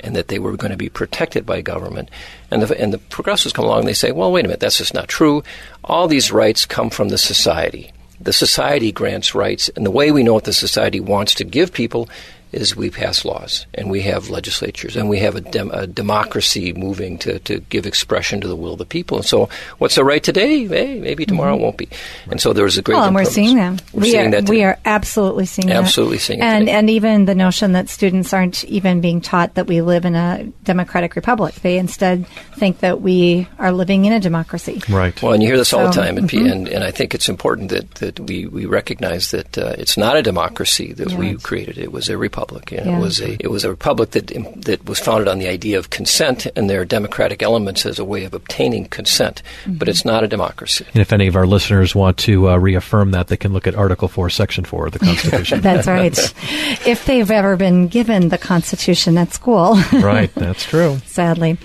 and 0.00 0.14
that 0.14 0.28
they 0.28 0.38
were 0.38 0.56
going 0.56 0.70
to 0.70 0.76
be 0.76 0.88
protected 0.88 1.44
by 1.44 1.60
government. 1.60 2.10
And 2.50 2.62
the, 2.62 2.80
and 2.80 2.92
the 2.92 2.98
progressives 2.98 3.52
come 3.52 3.64
along 3.64 3.80
and 3.80 3.88
they 3.88 3.94
say, 3.94 4.12
well, 4.12 4.30
wait 4.30 4.44
a 4.44 4.48
minute, 4.48 4.60
that's 4.60 4.78
just 4.78 4.94
not 4.94 5.08
true. 5.08 5.42
All 5.84 6.06
these 6.06 6.32
rights 6.32 6.66
come 6.66 6.90
from 6.90 7.08
the 7.08 7.18
society. 7.18 7.92
The 8.20 8.32
society 8.32 8.92
grants 8.92 9.34
rights, 9.34 9.68
and 9.76 9.84
the 9.84 9.90
way 9.90 10.10
we 10.10 10.22
know 10.22 10.32
what 10.34 10.44
the 10.44 10.52
society 10.52 11.00
wants 11.00 11.34
to 11.34 11.44
give 11.44 11.72
people 11.72 12.08
is 12.52 12.76
we 12.76 12.90
pass 12.90 13.24
laws 13.24 13.66
and 13.74 13.90
we 13.90 14.02
have 14.02 14.30
legislatures 14.30 14.96
and 14.96 15.08
we 15.08 15.18
have 15.18 15.34
a, 15.36 15.40
dem- 15.40 15.70
a 15.72 15.86
democracy 15.86 16.72
moving 16.72 17.18
to, 17.18 17.38
to 17.40 17.60
give 17.60 17.86
expression 17.86 18.40
to 18.40 18.48
the 18.48 18.56
will 18.56 18.72
of 18.72 18.78
the 18.78 18.86
people. 18.86 19.18
And 19.18 19.26
so, 19.26 19.48
what's 19.78 19.96
the 19.96 20.04
right 20.04 20.22
today? 20.22 20.66
Hey, 20.66 21.00
maybe 21.00 21.26
tomorrow 21.26 21.54
it 21.56 21.60
won't 21.60 21.76
be. 21.76 21.88
And 22.30 22.40
so 22.40 22.52
there 22.52 22.64
was 22.64 22.78
a 22.78 22.82
great. 22.82 22.94
Mm-hmm. 22.94 23.00
Well, 23.00 23.06
and 23.08 23.14
we're 23.14 23.20
improvements. 23.22 23.34
seeing 23.34 23.56
that. 23.56 23.82
We're 23.92 24.00
we 24.00 24.10
seeing 24.10 24.34
are, 24.34 24.40
that. 24.40 24.48
we 24.48 24.64
are 24.64 24.78
absolutely 24.84 25.46
seeing 25.46 25.68
that. 25.68 25.76
Absolutely 25.76 26.18
seeing 26.18 26.38
it 26.38 26.42
and 26.42 26.62
today. 26.62 26.72
and 26.72 26.90
even 26.90 27.24
the 27.24 27.34
notion 27.34 27.72
that 27.72 27.88
students 27.88 28.32
aren't 28.32 28.64
even 28.64 29.00
being 29.00 29.20
taught 29.20 29.54
that 29.54 29.66
we 29.66 29.82
live 29.82 30.04
in 30.04 30.14
a 30.14 30.44
democratic 30.62 31.16
republic. 31.16 31.54
They 31.56 31.78
instead 31.78 32.26
think 32.56 32.78
that 32.80 33.00
we 33.00 33.48
are 33.58 33.72
living 33.72 34.04
in 34.04 34.12
a 34.12 34.20
democracy. 34.20 34.82
right. 34.88 35.20
Well, 35.20 35.32
and 35.32 35.42
you 35.42 35.48
hear 35.48 35.56
this 35.56 35.72
all 35.72 35.86
the 35.86 35.92
time, 35.92 36.16
and, 36.16 36.30
mhm. 36.30 36.50
and, 36.50 36.68
and 36.68 36.84
I 36.84 36.90
think 36.90 37.14
it's 37.14 37.28
important 37.28 37.70
that, 37.70 37.90
that 37.96 38.20
we, 38.20 38.46
we 38.46 38.66
recognize 38.66 39.30
that 39.32 39.58
uh, 39.58 39.74
it's 39.78 39.96
not 39.96 40.16
a 40.16 40.22
democracy 40.22 40.92
that 40.92 41.12
we 41.12 41.36
created. 41.36 41.78
It 41.78 41.92
was 41.92 42.08
a 42.08 42.16
republic. 42.16 42.35
And 42.36 42.86
Yeah. 42.86 42.98
It 42.98 43.00
was 43.00 43.20
a 43.20 43.36
it 43.40 43.50
was 43.50 43.64
a 43.64 43.70
republic 43.70 44.10
that 44.10 44.26
that 44.64 44.84
was 44.86 44.98
founded 44.98 45.28
on 45.28 45.38
the 45.38 45.48
idea 45.48 45.78
of 45.78 45.90
consent, 45.90 46.46
and 46.56 46.68
there 46.68 46.80
are 46.80 46.84
democratic 46.84 47.42
elements 47.42 47.86
as 47.86 47.98
a 47.98 48.04
way 48.04 48.24
of 48.24 48.34
obtaining 48.34 48.86
consent. 48.86 49.42
Mm-hmm. 49.64 49.78
But 49.78 49.88
it's 49.88 50.04
not 50.04 50.24
a 50.24 50.28
democracy. 50.28 50.84
and 50.92 51.00
if 51.00 51.12
any 51.12 51.26
of 51.26 51.36
our 51.36 51.46
listeners 51.46 51.94
want 51.94 52.16
to 52.18 52.50
uh, 52.50 52.56
reaffirm 52.56 53.12
that, 53.12 53.28
they 53.28 53.36
can 53.36 53.52
look 53.52 53.66
at 53.66 53.74
Article 53.74 54.08
4, 54.08 54.30
Section 54.30 54.64
4 54.64 54.86
of 54.86 54.92
the 54.92 54.98
Constitution. 55.06 55.60
That's 55.60 55.86
right. 55.86 56.16
if 56.86 57.04
they've 57.06 57.30
ever 57.30 57.56
been 57.56 57.88
given 57.88 58.28
the 58.28 58.38
Constitution 58.38 59.18
at 59.18 59.32
school. 59.32 59.74
right. 59.92 60.32
That's 60.34 60.64
true. 60.64 60.98
sadly. 61.06 61.58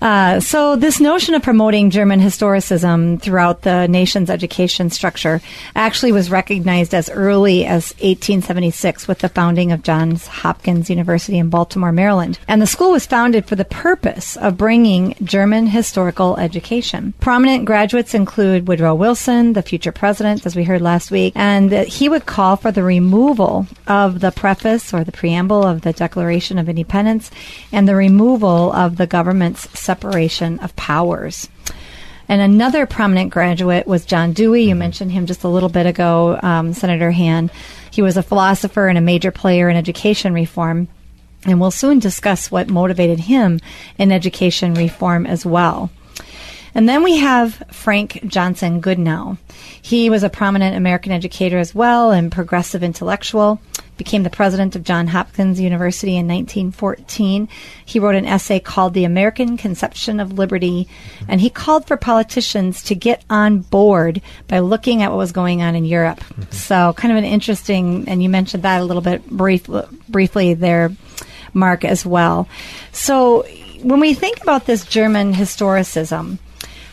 Uh, 0.00 0.40
so, 0.40 0.76
this 0.76 1.00
notion 1.00 1.34
of 1.34 1.42
promoting 1.42 1.90
German 1.90 2.20
historicism 2.20 3.20
throughout 3.20 3.62
the 3.62 3.86
nation's 3.86 4.30
education 4.30 4.88
structure 4.90 5.40
actually 5.76 6.12
was 6.12 6.30
recognized 6.30 6.94
as 6.94 7.10
early 7.10 7.64
as 7.66 7.92
1876 8.00 9.06
with 9.06 9.18
the 9.18 9.28
founding 9.28 9.72
of 9.72 9.82
Johns 10.10 10.26
Hopkins 10.26 10.90
University 10.90 11.38
in 11.38 11.50
Baltimore, 11.50 11.92
Maryland. 11.92 12.38
And 12.48 12.60
the 12.60 12.66
school 12.66 12.90
was 12.90 13.06
founded 13.06 13.46
for 13.46 13.54
the 13.54 13.64
purpose 13.64 14.36
of 14.36 14.56
bringing 14.56 15.14
German 15.22 15.68
historical 15.68 16.36
education. 16.36 17.14
Prominent 17.20 17.64
graduates 17.64 18.12
include 18.12 18.66
Woodrow 18.66 18.96
Wilson, 18.96 19.52
the 19.52 19.62
future 19.62 19.92
president, 19.92 20.46
as 20.46 20.56
we 20.56 20.64
heard 20.64 20.80
last 20.80 21.12
week, 21.12 21.32
and 21.36 21.70
he 21.70 22.08
would 22.08 22.26
call 22.26 22.56
for 22.56 22.72
the 22.72 22.82
removal 22.82 23.68
of 23.86 24.18
the 24.18 24.32
preface 24.32 24.92
or 24.92 25.04
the 25.04 25.12
preamble 25.12 25.64
of 25.64 25.82
the 25.82 25.92
Declaration 25.92 26.58
of 26.58 26.68
Independence 26.68 27.30
and 27.70 27.86
the 27.86 27.94
removal 27.94 28.72
of 28.72 28.96
the 28.96 29.06
government's 29.06 29.70
separation 29.78 30.58
of 30.58 30.74
powers. 30.74 31.48
And 32.28 32.40
another 32.40 32.86
prominent 32.86 33.30
graduate 33.30 33.86
was 33.86 34.04
John 34.04 34.32
Dewey. 34.32 34.62
You 34.62 34.76
mentioned 34.76 35.10
him 35.10 35.26
just 35.26 35.42
a 35.42 35.48
little 35.48 35.68
bit 35.68 35.86
ago, 35.86 36.38
um, 36.42 36.72
Senator 36.72 37.10
Hann. 37.10 37.50
He 37.90 38.02
was 38.02 38.16
a 38.16 38.22
philosopher 38.22 38.88
and 38.88 38.96
a 38.96 39.02
major 39.02 39.30
player 39.30 39.68
in 39.68 39.76
education 39.76 40.32
reform. 40.32 40.88
And 41.44 41.60
we'll 41.60 41.70
soon 41.70 41.98
discuss 41.98 42.50
what 42.50 42.68
motivated 42.68 43.20
him 43.20 43.60
in 43.98 44.12
education 44.12 44.74
reform 44.74 45.26
as 45.26 45.46
well. 45.46 45.90
And 46.74 46.88
then 46.88 47.02
we 47.02 47.16
have 47.16 47.62
Frank 47.70 48.20
Johnson 48.26 48.80
Goodnow. 48.80 49.38
He 49.80 50.08
was 50.10 50.22
a 50.22 50.30
prominent 50.30 50.76
American 50.76 51.12
educator 51.12 51.58
as 51.58 51.74
well 51.74 52.12
and 52.12 52.30
progressive 52.30 52.82
intellectual. 52.82 53.60
Became 54.00 54.22
the 54.22 54.30
president 54.30 54.74
of 54.76 54.82
Johns 54.82 55.10
Hopkins 55.10 55.60
University 55.60 56.12
in 56.12 56.26
1914. 56.26 57.50
He 57.84 58.00
wrote 58.00 58.14
an 58.14 58.24
essay 58.24 58.58
called 58.58 58.94
The 58.94 59.04
American 59.04 59.58
Conception 59.58 60.20
of 60.20 60.38
Liberty, 60.38 60.88
and 61.28 61.38
he 61.38 61.50
called 61.50 61.86
for 61.86 61.98
politicians 61.98 62.82
to 62.84 62.94
get 62.94 63.22
on 63.28 63.58
board 63.58 64.22
by 64.48 64.60
looking 64.60 65.02
at 65.02 65.10
what 65.10 65.18
was 65.18 65.32
going 65.32 65.60
on 65.60 65.74
in 65.74 65.84
Europe. 65.84 66.24
So, 66.50 66.94
kind 66.94 67.12
of 67.12 67.18
an 67.18 67.26
interesting, 67.26 68.08
and 68.08 68.22
you 68.22 68.30
mentioned 68.30 68.62
that 68.62 68.80
a 68.80 68.84
little 68.86 69.02
bit 69.02 69.28
brief, 69.28 69.68
briefly 70.08 70.54
there, 70.54 70.92
Mark, 71.52 71.84
as 71.84 72.06
well. 72.06 72.48
So, 72.92 73.42
when 73.82 74.00
we 74.00 74.14
think 74.14 74.42
about 74.42 74.64
this 74.64 74.86
German 74.86 75.34
historicism, 75.34 76.38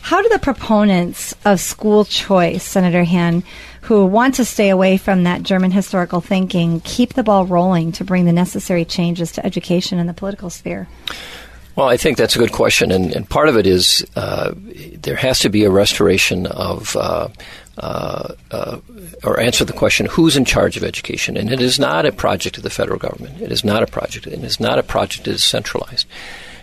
how 0.02 0.20
do 0.20 0.28
the 0.28 0.38
proponents 0.38 1.34
of 1.46 1.58
school 1.58 2.04
choice, 2.04 2.64
Senator 2.64 3.04
Hann, 3.04 3.44
who 3.88 4.04
want 4.04 4.34
to 4.34 4.44
stay 4.44 4.68
away 4.68 4.98
from 4.98 5.24
that 5.24 5.42
German 5.42 5.70
historical 5.70 6.20
thinking, 6.20 6.78
keep 6.80 7.14
the 7.14 7.22
ball 7.22 7.46
rolling 7.46 7.90
to 7.90 8.04
bring 8.04 8.26
the 8.26 8.32
necessary 8.32 8.84
changes 8.84 9.32
to 9.32 9.46
education 9.46 9.98
in 9.98 10.06
the 10.06 10.12
political 10.12 10.50
sphere? 10.50 10.86
Well, 11.74 11.88
I 11.88 11.96
think 11.96 12.18
that's 12.18 12.36
a 12.36 12.38
good 12.38 12.52
question, 12.52 12.92
and, 12.92 13.14
and 13.14 13.26
part 13.26 13.48
of 13.48 13.56
it 13.56 13.66
is 13.66 14.04
uh, 14.14 14.52
there 14.94 15.16
has 15.16 15.38
to 15.40 15.48
be 15.48 15.64
a 15.64 15.70
restoration 15.70 16.46
of. 16.46 16.96
Uh, 16.96 17.28
uh, 17.78 18.34
uh, 18.50 18.80
or 19.22 19.38
answer 19.38 19.64
the 19.64 19.72
question 19.72 20.06
who's 20.06 20.36
in 20.36 20.44
charge 20.44 20.76
of 20.76 20.82
education 20.82 21.36
and 21.36 21.52
it 21.52 21.60
is 21.60 21.78
not 21.78 22.04
a 22.04 22.10
project 22.10 22.56
of 22.56 22.64
the 22.64 22.70
federal 22.70 22.98
government 22.98 23.40
it 23.40 23.52
is 23.52 23.64
not 23.64 23.84
a 23.84 23.86
project 23.86 24.26
it 24.26 24.42
is 24.42 24.58
not 24.58 24.80
a 24.80 24.82
project 24.82 25.26
that 25.26 25.30
is 25.30 25.44
centralized 25.44 26.04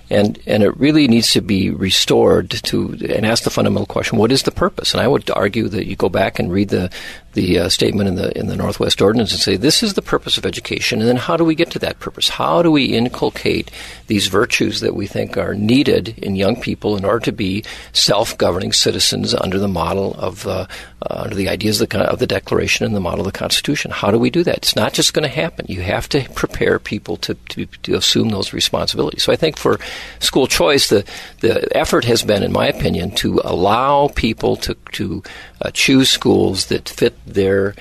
and 0.09 0.39
and 0.45 0.63
it 0.63 0.77
really 0.77 1.07
needs 1.07 1.31
to 1.31 1.41
be 1.41 1.69
restored 1.69 2.50
to 2.50 2.97
and 3.09 3.25
ask 3.25 3.43
the 3.43 3.50
fundamental 3.50 3.85
question: 3.85 4.17
What 4.17 4.31
is 4.31 4.43
the 4.43 4.51
purpose? 4.51 4.93
And 4.93 5.01
I 5.01 5.07
would 5.07 5.29
argue 5.31 5.67
that 5.69 5.88
you 5.88 5.95
go 5.95 6.09
back 6.09 6.39
and 6.39 6.51
read 6.51 6.69
the 6.69 6.91
the 7.36 7.60
uh, 7.60 7.70
statement 7.70 8.10
in 8.10 8.15
the 8.15 8.38
in 8.38 8.48
the 8.48 8.56
Northwest 8.56 9.01
Ordinance 9.01 9.32
and 9.32 9.39
say 9.39 9.56
this 9.56 9.84
is 9.84 9.94
the 9.94 10.01
purpose 10.01 10.38
of 10.38 10.46
education, 10.46 11.00
and 11.00 11.08
then 11.08 11.18
how 11.18 11.38
do 11.38 11.46
we 11.46 11.56
get 11.56 11.70
to 11.72 11.80
that 11.80 12.00
purpose? 12.00 12.27
How 12.27 12.62
do 12.62 12.72
we 12.72 12.86
inculcate 12.86 13.70
these 14.08 14.27
virtues 14.27 14.80
that 14.80 14.96
we 14.96 15.06
think 15.08 15.38
are 15.38 15.54
needed 15.54 16.18
in 16.18 16.36
young 16.36 16.60
people 16.60 16.98
in 16.98 17.06
order 17.06 17.24
to 17.25 17.32
be 17.32 17.63
self-governing 17.94 18.74
citizens 18.74 19.34
under 19.34 19.60
the 19.60 19.68
model 19.68 20.15
of 20.15 20.48
uh, 20.48 20.65
uh, 21.01 21.22
under 21.24 21.36
the 21.36 21.50
ideas 21.50 21.82
of 21.82 21.89
the, 21.89 22.00
of 22.00 22.20
the 22.20 22.27
Declaration 22.27 22.86
and 22.86 22.96
the 22.96 23.00
model 23.00 23.25
of 23.25 23.32
the 23.32 23.38
Constitution? 23.38 23.92
How 23.92 24.10
do 24.12 24.18
we 24.18 24.30
do 24.30 24.44
that? 24.44 24.58
It's 24.58 24.75
not 24.75 24.94
just 24.94 25.13
going 25.13 25.27
to 25.30 25.42
happen. 25.42 25.65
You 25.70 25.82
have 25.82 26.10
to 26.10 26.27
prepare 26.34 26.80
people 26.80 27.18
to, 27.18 27.36
to, 27.50 27.65
to 27.84 27.96
assume 27.96 28.30
those 28.30 28.54
responsibilities. 28.54 29.24
So 29.24 29.32
I 29.32 29.36
think 29.36 29.58
for 29.58 29.80
school 30.20 30.48
choice, 30.48 30.89
the 30.89 31.04
the 31.42 31.75
effort 31.75 32.06
has 32.06 32.24
been, 32.24 32.44
in 32.44 32.51
my 32.51 32.68
opinion, 32.68 33.12
to 33.15 33.42
allow 33.44 34.08
people 34.15 34.56
to 34.58 34.75
to 34.94 35.22
uh, 35.62 35.72
choose 35.72 36.10
schools 36.10 36.68
that 36.68 36.89
fit 36.89 37.13
their 37.25 37.75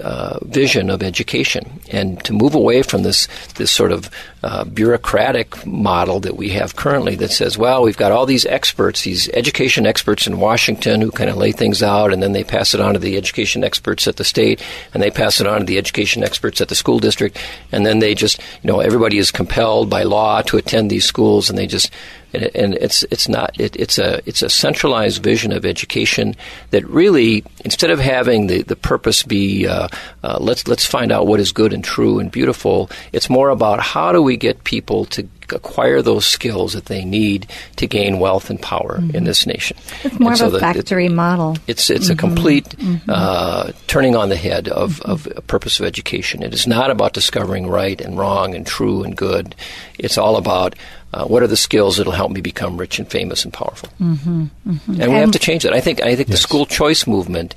uh, 0.00 0.38
vision 0.42 0.88
of 0.88 1.02
education. 1.02 1.80
And 1.90 2.22
to 2.24 2.32
move 2.32 2.54
away 2.54 2.82
from 2.82 3.02
this 3.02 3.28
this 3.56 3.70
sort 3.70 3.92
of 3.92 4.10
uh, 4.42 4.64
bureaucratic 4.64 5.66
model 5.66 6.20
that 6.20 6.36
we 6.36 6.50
have 6.50 6.76
currently 6.76 7.16
that 7.16 7.30
says, 7.30 7.58
well, 7.58 7.82
we've 7.82 7.96
got 7.96 8.12
all 8.12 8.26
these 8.26 8.46
experts, 8.46 9.02
these 9.02 9.28
education 9.30 9.86
experts 9.86 10.26
in 10.26 10.38
Washington 10.38 11.00
who 11.00 11.10
kind 11.10 11.30
of 11.30 11.36
lay 11.36 11.50
things 11.50 11.82
out, 11.82 12.12
and 12.12 12.22
then 12.22 12.32
they 12.32 12.44
pass 12.44 12.74
it 12.74 12.80
on 12.80 12.94
to 12.94 13.00
the 13.00 13.16
education 13.16 13.64
experts 13.64 14.06
at 14.06 14.16
the 14.16 14.24
state, 14.24 14.62
and 14.92 15.02
they 15.02 15.10
pass 15.10 15.40
it 15.40 15.46
on 15.46 15.60
to 15.60 15.66
the 15.66 15.78
education 15.78 16.22
experts 16.22 16.60
at 16.60 16.68
the 16.68 16.74
school 16.74 16.98
district, 16.98 17.38
and 17.72 17.84
then 17.84 17.98
they 17.98 18.14
just, 18.14 18.38
you 18.62 18.70
know, 18.70 18.80
everybody 18.80 19.18
is 19.18 19.30
compelled 19.30 19.90
by 19.90 20.02
law 20.02 20.42
to 20.42 20.56
attend 20.56 20.90
these 20.90 21.04
schools, 21.04 21.48
and 21.48 21.58
they 21.58 21.66
just 21.66 21.90
and, 22.34 22.74
it's 22.74 23.02
it's 23.04 23.28
not 23.28 23.58
it, 23.60 23.76
it's 23.76 23.98
a 23.98 24.20
it's 24.26 24.42
a 24.42 24.50
centralized 24.50 25.22
vision 25.22 25.52
of 25.52 25.64
education 25.64 26.34
that 26.70 26.86
really 26.88 27.44
instead 27.64 27.90
of 27.90 27.98
having 27.98 28.46
the, 28.46 28.62
the 28.62 28.76
purpose 28.76 29.22
be 29.22 29.63
uh, 29.66 29.88
uh, 30.22 30.38
let's 30.40 30.66
let's 30.68 30.84
find 30.86 31.12
out 31.12 31.26
what 31.26 31.40
is 31.40 31.52
good 31.52 31.72
and 31.72 31.84
true 31.84 32.18
and 32.18 32.30
beautiful, 32.30 32.90
it's 33.12 33.30
more 33.30 33.50
about 33.50 33.80
how 33.80 34.12
do 34.12 34.22
we 34.22 34.36
get 34.36 34.64
people 34.64 35.04
to 35.06 35.28
acquire 35.52 36.00
those 36.02 36.26
skills 36.26 36.72
that 36.72 36.86
they 36.86 37.04
need 37.04 37.46
to 37.76 37.86
gain 37.86 38.18
wealth 38.18 38.50
and 38.50 38.60
power 38.60 38.98
mm-hmm. 38.98 39.16
in 39.16 39.24
this 39.24 39.46
nation. 39.46 39.76
It's 40.04 40.20
more 40.20 40.32
and 40.32 40.40
of 40.40 40.50
so 40.50 40.56
a 40.56 40.60
factory 40.60 41.06
it, 41.06 41.12
model. 41.12 41.56
It's 41.66 41.90
it's 41.90 42.06
mm-hmm. 42.06 42.12
a 42.12 42.16
complete 42.16 42.68
mm-hmm. 42.70 43.10
uh, 43.10 43.72
turning 43.86 44.16
on 44.16 44.28
the 44.28 44.36
head 44.36 44.68
of, 44.68 45.00
of 45.02 45.26
a 45.34 45.40
purpose 45.40 45.80
of 45.80 45.86
education. 45.86 46.42
It 46.42 46.52
is 46.52 46.66
not 46.66 46.90
about 46.90 47.12
discovering 47.12 47.66
right 47.66 48.00
and 48.00 48.18
wrong 48.18 48.54
and 48.54 48.66
true 48.66 49.02
and 49.02 49.16
good. 49.16 49.54
It's 49.98 50.18
all 50.18 50.36
about 50.36 50.74
uh, 51.14 51.24
what 51.26 51.44
are 51.44 51.46
the 51.46 51.56
skills 51.56 51.96
that'll 51.96 52.12
help 52.12 52.32
me 52.32 52.40
become 52.40 52.76
rich 52.76 52.98
and 52.98 53.08
famous 53.08 53.44
and 53.44 53.52
powerful? 53.52 53.88
Mm-hmm, 54.00 54.46
mm-hmm. 54.66 55.00
And 55.00 55.12
we 55.12 55.18
have 55.18 55.30
to 55.30 55.38
change 55.38 55.62
that. 55.62 55.72
I 55.72 55.80
think 55.80 56.02
I 56.02 56.16
think 56.16 56.28
yes. 56.28 56.38
the 56.38 56.42
school 56.42 56.66
choice 56.66 57.06
movement 57.06 57.54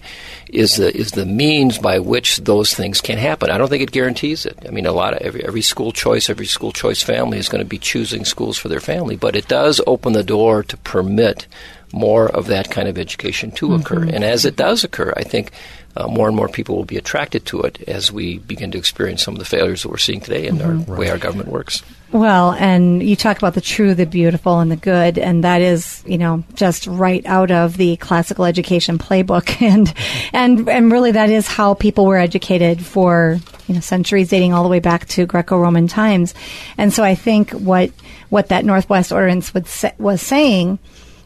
is 0.47 0.75
the 0.75 0.95
is 0.95 1.13
the 1.13 1.25
means 1.25 1.79
by 1.79 1.97
which 1.97 2.37
those 2.37 2.75
things 2.75 3.01
can 3.01 3.17
happen. 3.17 3.49
I 3.49 3.57
don't 3.57 3.67
think 3.67 3.81
it 3.81 3.91
guarantees 3.91 4.45
it. 4.45 4.59
I 4.67 4.69
mean, 4.69 4.85
a 4.85 4.91
lot 4.91 5.15
of 5.15 5.21
every 5.21 5.43
every 5.43 5.63
school 5.63 5.91
choice, 5.91 6.29
every 6.29 6.45
school 6.45 6.71
choice 6.71 7.01
family 7.01 7.39
is 7.39 7.49
going 7.49 7.63
to 7.63 7.67
be 7.67 7.79
choosing 7.79 8.25
schools 8.25 8.59
for 8.59 8.69
their 8.69 8.79
family, 8.79 9.15
but 9.15 9.35
it 9.35 9.47
does 9.47 9.81
open 9.87 10.13
the 10.13 10.23
door 10.23 10.61
to 10.61 10.77
permit 10.77 11.47
more 11.91 12.27
of 12.27 12.45
that 12.47 12.69
kind 12.69 12.87
of 12.87 12.99
education 12.99 13.49
to 13.53 13.69
mm-hmm. 13.69 13.81
occur. 13.81 14.03
And 14.03 14.23
as 14.23 14.45
it 14.45 14.55
does 14.55 14.83
occur, 14.83 15.13
I 15.17 15.23
think 15.23 15.51
uh, 15.95 16.07
more 16.07 16.27
and 16.27 16.35
more 16.35 16.47
people 16.47 16.75
will 16.75 16.85
be 16.85 16.97
attracted 16.97 17.47
to 17.47 17.61
it 17.61 17.81
as 17.87 18.11
we 18.11 18.37
begin 18.37 18.69
to 18.71 18.77
experience 18.77 19.23
some 19.23 19.33
of 19.33 19.39
the 19.39 19.45
failures 19.45 19.81
that 19.81 19.89
we're 19.89 19.97
seeing 19.97 20.21
today 20.21 20.45
in 20.45 20.57
mm-hmm. 20.57 20.91
our 20.91 20.97
way 20.99 21.09
our 21.09 21.17
government 21.17 21.49
works. 21.49 21.81
Well, 22.11 22.53
and 22.53 23.03
you 23.03 23.17
talk 23.17 23.37
about 23.37 23.53
the 23.53 23.61
true, 23.61 23.93
the 23.93 24.05
beautiful, 24.05 24.59
and 24.59 24.71
the 24.71 24.77
good, 24.77 25.17
and 25.17 25.43
that 25.43 25.61
is, 25.61 26.03
you 26.07 26.17
know, 26.17 26.43
just 26.53 26.87
right 26.87 27.25
out 27.25 27.51
of 27.51 27.75
the 27.75 27.97
classical 27.97 28.45
education 28.45 28.97
playbook, 28.97 29.61
and 29.61 29.93
and 30.31 30.69
and 30.69 30.91
really 30.91 31.11
that 31.11 31.29
is 31.29 31.47
how 31.47 31.73
people 31.73 32.05
were 32.05 32.17
educated 32.17 32.83
for 32.83 33.39
you 33.67 33.75
know 33.75 33.81
centuries, 33.81 34.29
dating 34.29 34.53
all 34.53 34.63
the 34.63 34.69
way 34.69 34.79
back 34.79 35.05
to 35.09 35.25
Greco-Roman 35.25 35.87
times, 35.87 36.33
and 36.77 36.93
so 36.93 37.03
I 37.03 37.13
think 37.13 37.51
what 37.51 37.91
what 38.29 38.47
that 38.49 38.63
Northwest 38.63 39.11
Ordinance 39.11 39.51
say, 39.65 39.93
was 39.97 40.21
saying 40.21 40.79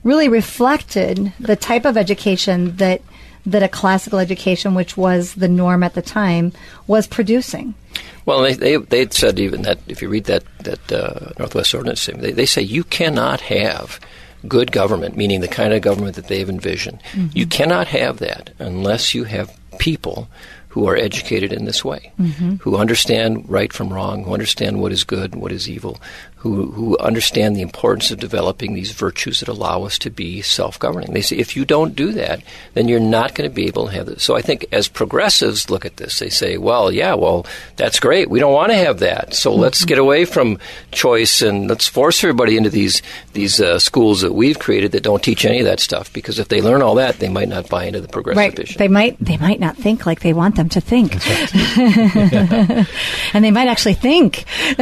really 0.04 0.30
reflected 0.30 1.32
the 1.40 1.56
type 1.56 1.86
of 1.86 1.96
education 1.96 2.76
that 2.78 3.02
that 3.46 3.64
a 3.64 3.68
classical 3.68 4.20
education, 4.20 4.76
which 4.76 4.98
was 4.98 5.34
the 5.36 5.48
norm 5.48 5.84
at 5.84 5.94
the 5.94 6.02
time, 6.02 6.54
was 6.88 7.08
producing. 7.08 7.74
Well, 8.26 8.42
they, 8.42 8.54
they, 8.54 8.78
they 8.78 9.10
said 9.10 9.40
even 9.40 9.64
that 9.64 9.80
if 9.88 10.02
you 10.02 10.10
read 10.10 10.26
that, 10.26 10.44
that 10.60 10.92
uh, 10.92 11.32
Northwest 11.40 11.74
Ordinance, 11.74 12.06
they, 12.06 12.32
they 12.32 12.46
say 12.46 12.62
you 12.62 12.84
cannot 12.84 13.42
have 13.42 14.00
good 14.48 14.72
government, 14.72 15.16
meaning 15.16 15.42
the 15.42 15.48
kind 15.48 15.74
of 15.74 15.82
government 15.82 16.16
that 16.16 16.28
they've 16.28 16.50
envisioned. 16.50 17.02
Mm-hmm. 17.12 17.38
You 17.38 17.46
cannot 17.46 17.88
have 17.88 18.20
that 18.20 18.52
unless 18.60 19.14
you 19.14 19.26
have 19.26 19.56
people 19.80 20.28
who 20.72 20.88
are 20.88 20.96
educated 20.96 21.52
in 21.52 21.66
this 21.66 21.84
way, 21.84 22.14
mm-hmm. 22.18 22.56
who 22.56 22.78
understand 22.78 23.44
right 23.50 23.74
from 23.74 23.92
wrong, 23.92 24.24
who 24.24 24.34
understand 24.34 24.80
what 24.80 24.94
is 24.94 25.04
good 25.04 25.34
and 25.34 25.42
what 25.42 25.52
is 25.52 25.70
evil, 25.70 26.00
who, 26.38 26.72
who 26.72 26.98
understand 27.00 27.56
the 27.56 27.62
importance 27.62 28.10
of 28.10 28.20
developing 28.20 28.74
these 28.74 28.94
virtues 28.94 29.42
that 29.42 29.50
allow 29.50 29.84
us 29.84 30.00
to 30.00 30.10
be 30.10 30.42
self-governing. 30.42 31.12
They 31.12 31.22
say 31.22 31.36
if 31.36 31.58
you 31.58 31.66
don't 31.66 31.94
do 31.94 32.14
that, 32.14 32.42
then 32.74 32.88
you're 32.88 33.02
not 33.02 33.36
going 33.36 33.50
to 33.50 33.54
be 33.54 33.68
able 33.68 33.88
to 33.88 33.92
have 33.92 34.06
this. 34.06 34.24
So 34.24 34.38
I 34.38 34.42
think 34.42 34.66
as 34.72 34.88
progressives 34.88 35.70
look 35.70 35.86
at 35.86 35.98
this, 35.98 36.20
they 36.20 36.30
say, 36.30 36.58
well, 36.58 36.90
yeah, 36.90 37.16
well, 37.16 37.46
that's 37.76 38.00
great. 38.00 38.30
We 38.30 38.40
don't 38.40 38.54
want 38.54 38.72
to 38.72 38.78
have 38.78 39.00
that. 39.00 39.34
So 39.34 39.52
mm-hmm. 39.52 39.62
let's 39.62 39.84
get 39.84 40.00
away 40.00 40.24
from 40.24 40.58
choice 40.92 41.42
and 41.42 41.68
let's 41.68 41.88
force 41.90 42.24
everybody 42.24 42.56
into 42.56 42.70
these 42.70 43.02
these 43.34 43.60
uh, 43.60 43.78
schools 43.78 44.22
that 44.22 44.34
we've 44.34 44.58
created 44.58 44.94
that 44.94 45.04
don't 45.04 45.22
teach 45.22 45.46
any 45.46 45.60
of 45.60 45.66
that 45.66 45.82
stuff. 45.82 46.12
Because 46.14 46.40
if 46.40 46.48
they 46.48 46.62
learn 46.62 46.82
all 46.82 46.96
that, 46.96 47.20
they 47.20 47.30
might 47.30 47.50
not 47.50 47.70
buy 47.70 47.84
into 47.84 48.00
the 48.00 48.08
progressive 48.08 48.38
right. 48.38 48.56
vision. 48.56 48.78
They 48.80 48.88
might 48.88 49.18
they 49.20 49.38
might 49.38 49.60
not 49.60 49.76
think 49.76 50.06
like 50.06 50.22
they 50.22 50.34
want 50.34 50.56
them 50.62 50.70
to 50.70 50.82
think, 50.82 51.16
right. 51.26 52.88
and 53.34 53.44
they 53.44 53.52
might 53.52 53.68
actually 53.68 53.96
think. 53.96 54.46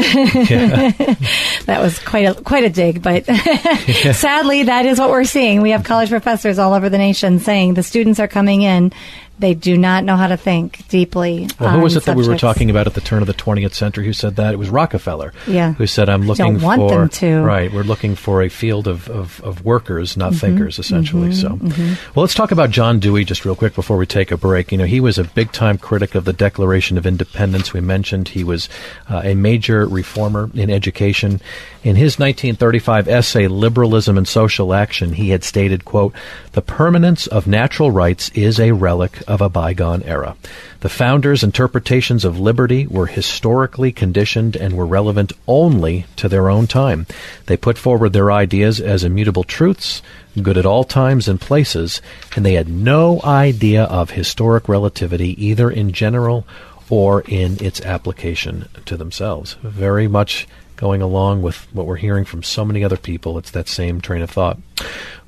that 1.66 1.80
was 1.80 2.00
quite 2.00 2.26
a 2.26 2.34
quite 2.42 2.64
a 2.66 2.70
dig, 2.70 3.02
but 3.02 3.26
sadly, 4.14 4.64
that 4.64 4.86
is 4.86 5.00
what 5.00 5.10
we're 5.10 5.24
seeing. 5.24 5.62
We 5.62 5.72
have 5.72 5.84
college 5.84 6.10
professors 6.10 6.60
all 6.60 6.74
over 6.74 6.90
the 6.90 6.98
nation 6.98 7.40
saying 7.40 7.76
the 7.76 7.84
students 7.84 8.20
are 8.20 8.28
coming 8.28 8.62
in 8.62 8.92
they 9.40 9.54
do 9.54 9.78
not 9.78 10.04
know 10.04 10.18
how 10.18 10.28
to 10.28 10.38
think 10.38 10.88
deeply. 10.90 11.48
Well, 11.60 11.70
who 11.72 11.80
was 11.80 11.96
it 11.96 12.04
subjects. 12.04 12.06
that 12.06 12.18
we 12.18 12.28
were 12.28 12.38
talking 12.38 12.70
about 12.70 12.88
at 12.88 12.94
the 12.94 13.02
turn 13.02 13.22
of 13.22 13.28
the 13.28 13.34
20th 13.34 13.74
century 13.74 14.06
who 14.06 14.14
said 14.14 14.36
that? 14.36 14.54
It 14.54 14.58
was 14.58 14.70
Rockefeller. 14.70 15.34
Yeah. 15.48 15.74
Who 15.74 15.88
said, 15.88 16.10
I'm 16.10 16.24
looking 16.24 16.54
don't 16.56 16.62
want 16.62 16.82
for. 16.82 17.00
Them 17.00 17.10
to. 17.10 17.42
Right. 17.42 17.72
We're 17.72 17.84
looking 17.84 18.16
for 18.16 18.42
a 18.42 18.50
field 18.50 18.88
of, 18.88 19.10
of, 19.10 19.42
of 19.42 19.64
workers, 19.64 20.18
not 20.18 20.32
mm-hmm, 20.32 20.40
thinkers, 20.40 20.80
essentially. 20.80 21.30
Mm-hmm, 21.30 21.32
so, 21.32 21.50
mm-hmm. 21.50 22.14
well, 22.16 22.24
let's 22.24 22.36
talk 22.36 22.52
about 22.52 22.70
John 22.70 23.00
Dewey 23.00 23.24
just 23.24 23.46
real 23.46 23.56
quick 23.56 23.76
before 23.76 23.98
we 23.98 24.06
take 24.06 24.32
a 24.32 24.38
break. 24.38 24.72
You 24.72 24.78
know, 24.78 24.86
he 24.86 25.00
was 25.00 25.18
a 25.18 25.24
big 25.24 25.52
time 25.52 25.78
critic 25.78 26.16
of 26.16 26.26
the 26.26 26.34
Declaration 26.34 26.98
of 26.98 27.06
Independence. 27.06 27.74
We 27.74 27.82
mentioned 27.82 28.30
he 28.30 28.44
was 28.44 28.68
uh, 29.10 29.22
a 29.24 29.36
major 29.36 29.88
reformer 29.88 30.50
in 30.54 30.70
education. 30.70 31.42
In 31.82 31.96
his 31.96 32.20
1935 32.20 33.08
essay, 33.08 33.48
Liberalism 33.48 34.18
and 34.18 34.28
Social 34.28 34.74
Action, 34.74 35.14
he 35.14 35.30
had 35.30 35.46
stated, 35.46 35.86
quote, 35.86 36.14
the 36.52 36.62
permanence 36.62 37.26
of 37.28 37.48
natural 37.48 37.92
rights 37.92 38.30
is 38.30 38.60
a 38.60 38.72
relic 38.72 39.24
of 39.30 39.42
a 39.42 39.50
bygone 39.50 40.04
era. 40.04 40.36
The 40.82 40.90
founders' 40.90 41.44
interpretations 41.44 42.26
of 42.26 42.40
liberty 42.40 42.88
were 42.88 43.06
historically 43.06 43.92
conditioned 43.92 44.56
and 44.56 44.76
were 44.76 44.86
relevant 44.86 45.32
only 45.48 46.06
to 46.18 46.28
their 46.28 46.50
own 46.50 46.68
time. 46.68 47.06
They 47.46 47.56
put 47.56 47.78
forward 47.78 48.12
their 48.12 48.32
ideas 48.32 48.82
as 48.82 49.04
immutable 49.04 49.44
truths, 49.44 50.02
good 50.42 50.58
at 50.58 50.66
all 50.66 50.84
times 50.84 51.28
and 51.28 51.40
places, 51.40 52.02
and 52.36 52.46
they 52.46 52.54
had 52.54 52.68
no 52.68 53.22
idea 53.24 53.84
of 53.84 54.12
historic 54.12 54.68
relativity 54.68 55.42
either 55.46 55.70
in 55.70 55.92
general 55.92 56.46
or 56.90 57.22
in 57.22 57.64
its 57.64 57.80
application 57.82 58.68
to 58.86 58.98
themselves. 58.98 59.56
Very 59.62 60.08
much 60.08 60.48
going 60.76 61.02
along 61.02 61.42
with 61.42 61.68
what 61.74 61.86
we're 61.86 61.98
hearing 61.98 62.24
from 62.24 62.42
so 62.42 62.64
many 62.64 62.84
other 62.84 62.98
people. 62.98 63.38
It's 63.38 63.52
that 63.52 63.68
same 63.68 64.00
train 64.00 64.22
of 64.22 64.30
thought. 64.30 64.58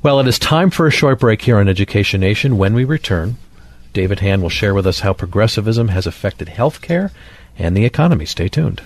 Well, 0.02 0.20
it 0.22 0.28
is 0.28 0.40
time 0.40 0.70
for 0.70 0.88
a 0.88 0.92
short 0.92 1.20
break 1.20 1.42
here 1.42 1.58
on 1.58 1.68
Education 1.68 2.22
Nation. 2.22 2.58
When 2.58 2.74
we 2.74 2.86
return, 2.86 3.36
David 3.94 4.20
Hann 4.20 4.42
will 4.42 4.50
share 4.50 4.74
with 4.74 4.88
us 4.88 5.02
how 5.02 5.14
progressivism 5.14 5.90
has 5.90 6.08
affected 6.08 6.48
healthcare 6.48 7.12
and 7.58 7.76
the 7.76 7.86
economy. 7.86 8.26
Stay 8.26 8.48
tuned. 8.48 8.82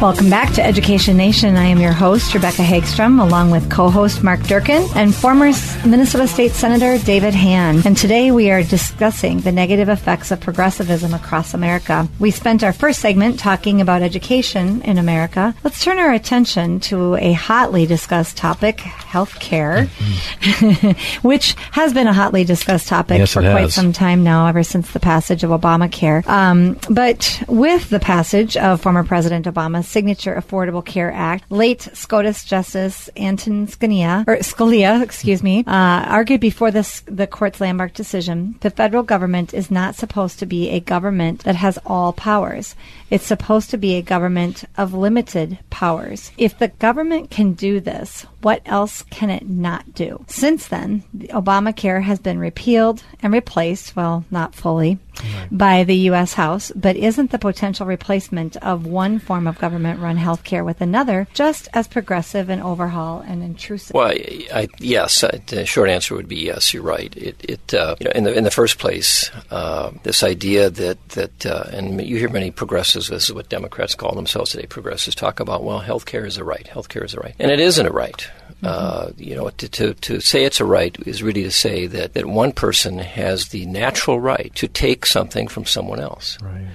Welcome 0.00 0.30
back 0.30 0.52
to 0.54 0.64
Education 0.64 1.16
Nation. 1.16 1.56
I 1.56 1.66
am 1.66 1.80
your 1.80 1.92
host, 1.92 2.34
Rebecca 2.34 2.62
Hagstrom, 2.62 3.20
along 3.22 3.52
with 3.52 3.70
co 3.70 3.88
host 3.88 4.24
Mark 4.24 4.40
Durkin 4.42 4.84
and 4.96 5.14
former 5.14 5.52
Minnesota 5.86 6.26
State 6.26 6.52
Senator 6.52 6.98
David 7.04 7.34
Hann. 7.34 7.82
And 7.86 7.96
today 7.96 8.32
we 8.32 8.50
are 8.50 8.64
discussing 8.64 9.40
the 9.40 9.52
negative 9.52 9.88
effects 9.88 10.32
of 10.32 10.40
progressivism 10.40 11.14
across 11.14 11.54
America. 11.54 12.08
We 12.18 12.32
spent 12.32 12.64
our 12.64 12.72
first 12.72 13.00
segment 13.00 13.38
talking 13.38 13.80
about 13.80 14.02
education 14.02 14.82
in 14.82 14.98
America. 14.98 15.54
Let's 15.62 15.84
turn 15.84 15.98
our 15.98 16.12
attention 16.12 16.80
to 16.80 17.14
a 17.16 17.32
hotly 17.32 17.86
discussed 17.86 18.36
topic 18.36 18.80
health 18.80 19.38
care, 19.38 19.84
which 21.22 21.54
has 21.70 21.92
been 21.92 22.08
a 22.08 22.12
hotly 22.12 22.42
discussed 22.44 22.88
topic 22.88 23.18
yes, 23.18 23.32
for 23.32 23.42
quite 23.42 23.70
some 23.70 23.92
time 23.92 24.24
now, 24.24 24.46
ever 24.46 24.64
since 24.64 24.90
the 24.90 25.00
passage 25.00 25.44
of 25.44 25.52
Obamacare. 25.92 26.26
Um, 26.26 26.78
but 26.90 27.42
with 27.48 27.90
the 27.90 28.00
passage 28.00 28.56
of 28.56 28.80
former 28.80 29.04
President 29.04 29.46
Obama's 29.46 29.88
signature 29.88 30.34
Affordable 30.34 30.84
Care 30.84 31.12
Act, 31.12 31.50
late 31.50 31.82
SCOTUS 31.92 32.44
Justice 32.44 33.08
Anton 33.16 33.66
Scalia, 33.66 34.24
or 34.26 34.36
Scalia, 34.38 35.02
excuse 35.12 35.42
me, 35.42 35.64
uh, 35.66 36.04
argued 36.06 36.40
before 36.40 36.70
this, 36.70 37.00
the 37.06 37.26
court's 37.26 37.60
landmark 37.60 37.94
decision, 37.94 38.56
the 38.60 38.70
federal 38.70 39.02
government 39.02 39.54
is 39.54 39.70
not 39.70 39.94
supposed 39.94 40.38
to 40.38 40.46
be 40.46 40.70
a 40.70 40.80
government 40.80 41.44
that 41.44 41.56
has 41.56 41.78
all 41.86 42.12
powers. 42.12 42.74
It's 43.10 43.26
supposed 43.26 43.70
to 43.70 43.76
be 43.76 43.94
a 43.94 44.02
government 44.02 44.64
of 44.76 44.94
limited 44.94 45.58
powers. 45.70 46.30
If 46.38 46.58
the 46.58 46.68
government 46.68 47.30
can 47.30 47.52
do 47.52 47.80
this, 47.80 48.26
what 48.42 48.62
else 48.66 49.02
can 49.10 49.30
it 49.30 49.48
not 49.48 49.94
do? 49.94 50.24
Since 50.28 50.68
then, 50.68 51.04
Obamacare 51.16 52.02
has 52.02 52.18
been 52.18 52.38
repealed 52.38 53.02
and 53.22 53.32
replaced, 53.32 53.94
well, 53.94 54.24
not 54.30 54.54
fully, 54.54 54.98
right. 55.20 55.48
by 55.50 55.84
the 55.84 55.96
U.S. 56.10 56.34
House, 56.34 56.72
but 56.74 56.96
isn't 56.96 57.30
the 57.30 57.38
potential 57.38 57.86
replacement 57.86 58.56
of 58.56 58.86
one 58.86 59.18
form 59.18 59.46
of 59.46 59.58
government 59.58 60.00
run 60.00 60.16
health 60.16 60.44
care 60.44 60.64
with 60.64 60.80
another 60.80 61.28
just 61.34 61.68
as 61.72 61.86
progressive 61.86 62.48
an 62.48 62.60
overhaul 62.60 63.20
and 63.20 63.42
intrusive? 63.42 63.94
Well, 63.94 64.12
I, 64.12 64.68
yes. 64.78 65.20
the 65.46 65.64
short 65.66 65.88
answer 65.88 66.14
would 66.14 66.28
be 66.28 66.40
yes, 66.40 66.74
you're 66.74 66.82
right. 66.82 67.14
It, 67.16 67.36
it 67.42 67.74
uh, 67.74 67.96
you 68.00 68.04
know, 68.04 68.12
in, 68.12 68.24
the, 68.24 68.36
in 68.36 68.44
the 68.44 68.50
first 68.50 68.78
place, 68.78 69.30
uh, 69.50 69.92
this 70.02 70.22
idea 70.22 70.70
that, 70.70 71.08
that 71.10 71.46
uh, 71.46 71.64
and 71.72 72.04
you 72.04 72.16
hear 72.16 72.28
many 72.28 72.50
progressives, 72.50 73.08
this 73.08 73.24
is 73.24 73.32
what 73.32 73.48
Democrats 73.48 73.94
call 73.94 74.14
themselves 74.14 74.50
today, 74.50 74.66
progressives 74.66 75.14
talk 75.14 75.40
about, 75.40 75.62
well, 75.62 75.78
health 75.78 76.06
care 76.06 76.26
is 76.26 76.38
a 76.38 76.44
right. 76.44 76.66
Health 76.66 76.88
care 76.88 77.04
is 77.04 77.14
a 77.14 77.20
right. 77.20 77.34
And 77.38 77.50
it 77.50 77.60
isn't 77.60 77.86
a 77.86 77.92
right. 77.92 78.28
Uh, 78.62 79.10
you 79.16 79.34
know, 79.34 79.50
to, 79.50 79.68
to, 79.68 79.94
to 79.94 80.20
say 80.20 80.44
it's 80.44 80.60
a 80.60 80.64
right 80.64 80.96
is 81.04 81.20
really 81.20 81.42
to 81.42 81.50
say 81.50 81.88
that, 81.88 82.14
that 82.14 82.26
one 82.26 82.52
person 82.52 82.98
has 82.98 83.48
the 83.48 83.66
natural 83.66 84.20
right 84.20 84.54
to 84.54 84.68
take 84.68 85.04
something 85.04 85.48
from 85.48 85.64
someone 85.64 85.98
else. 85.98 86.38
Right 86.40 86.68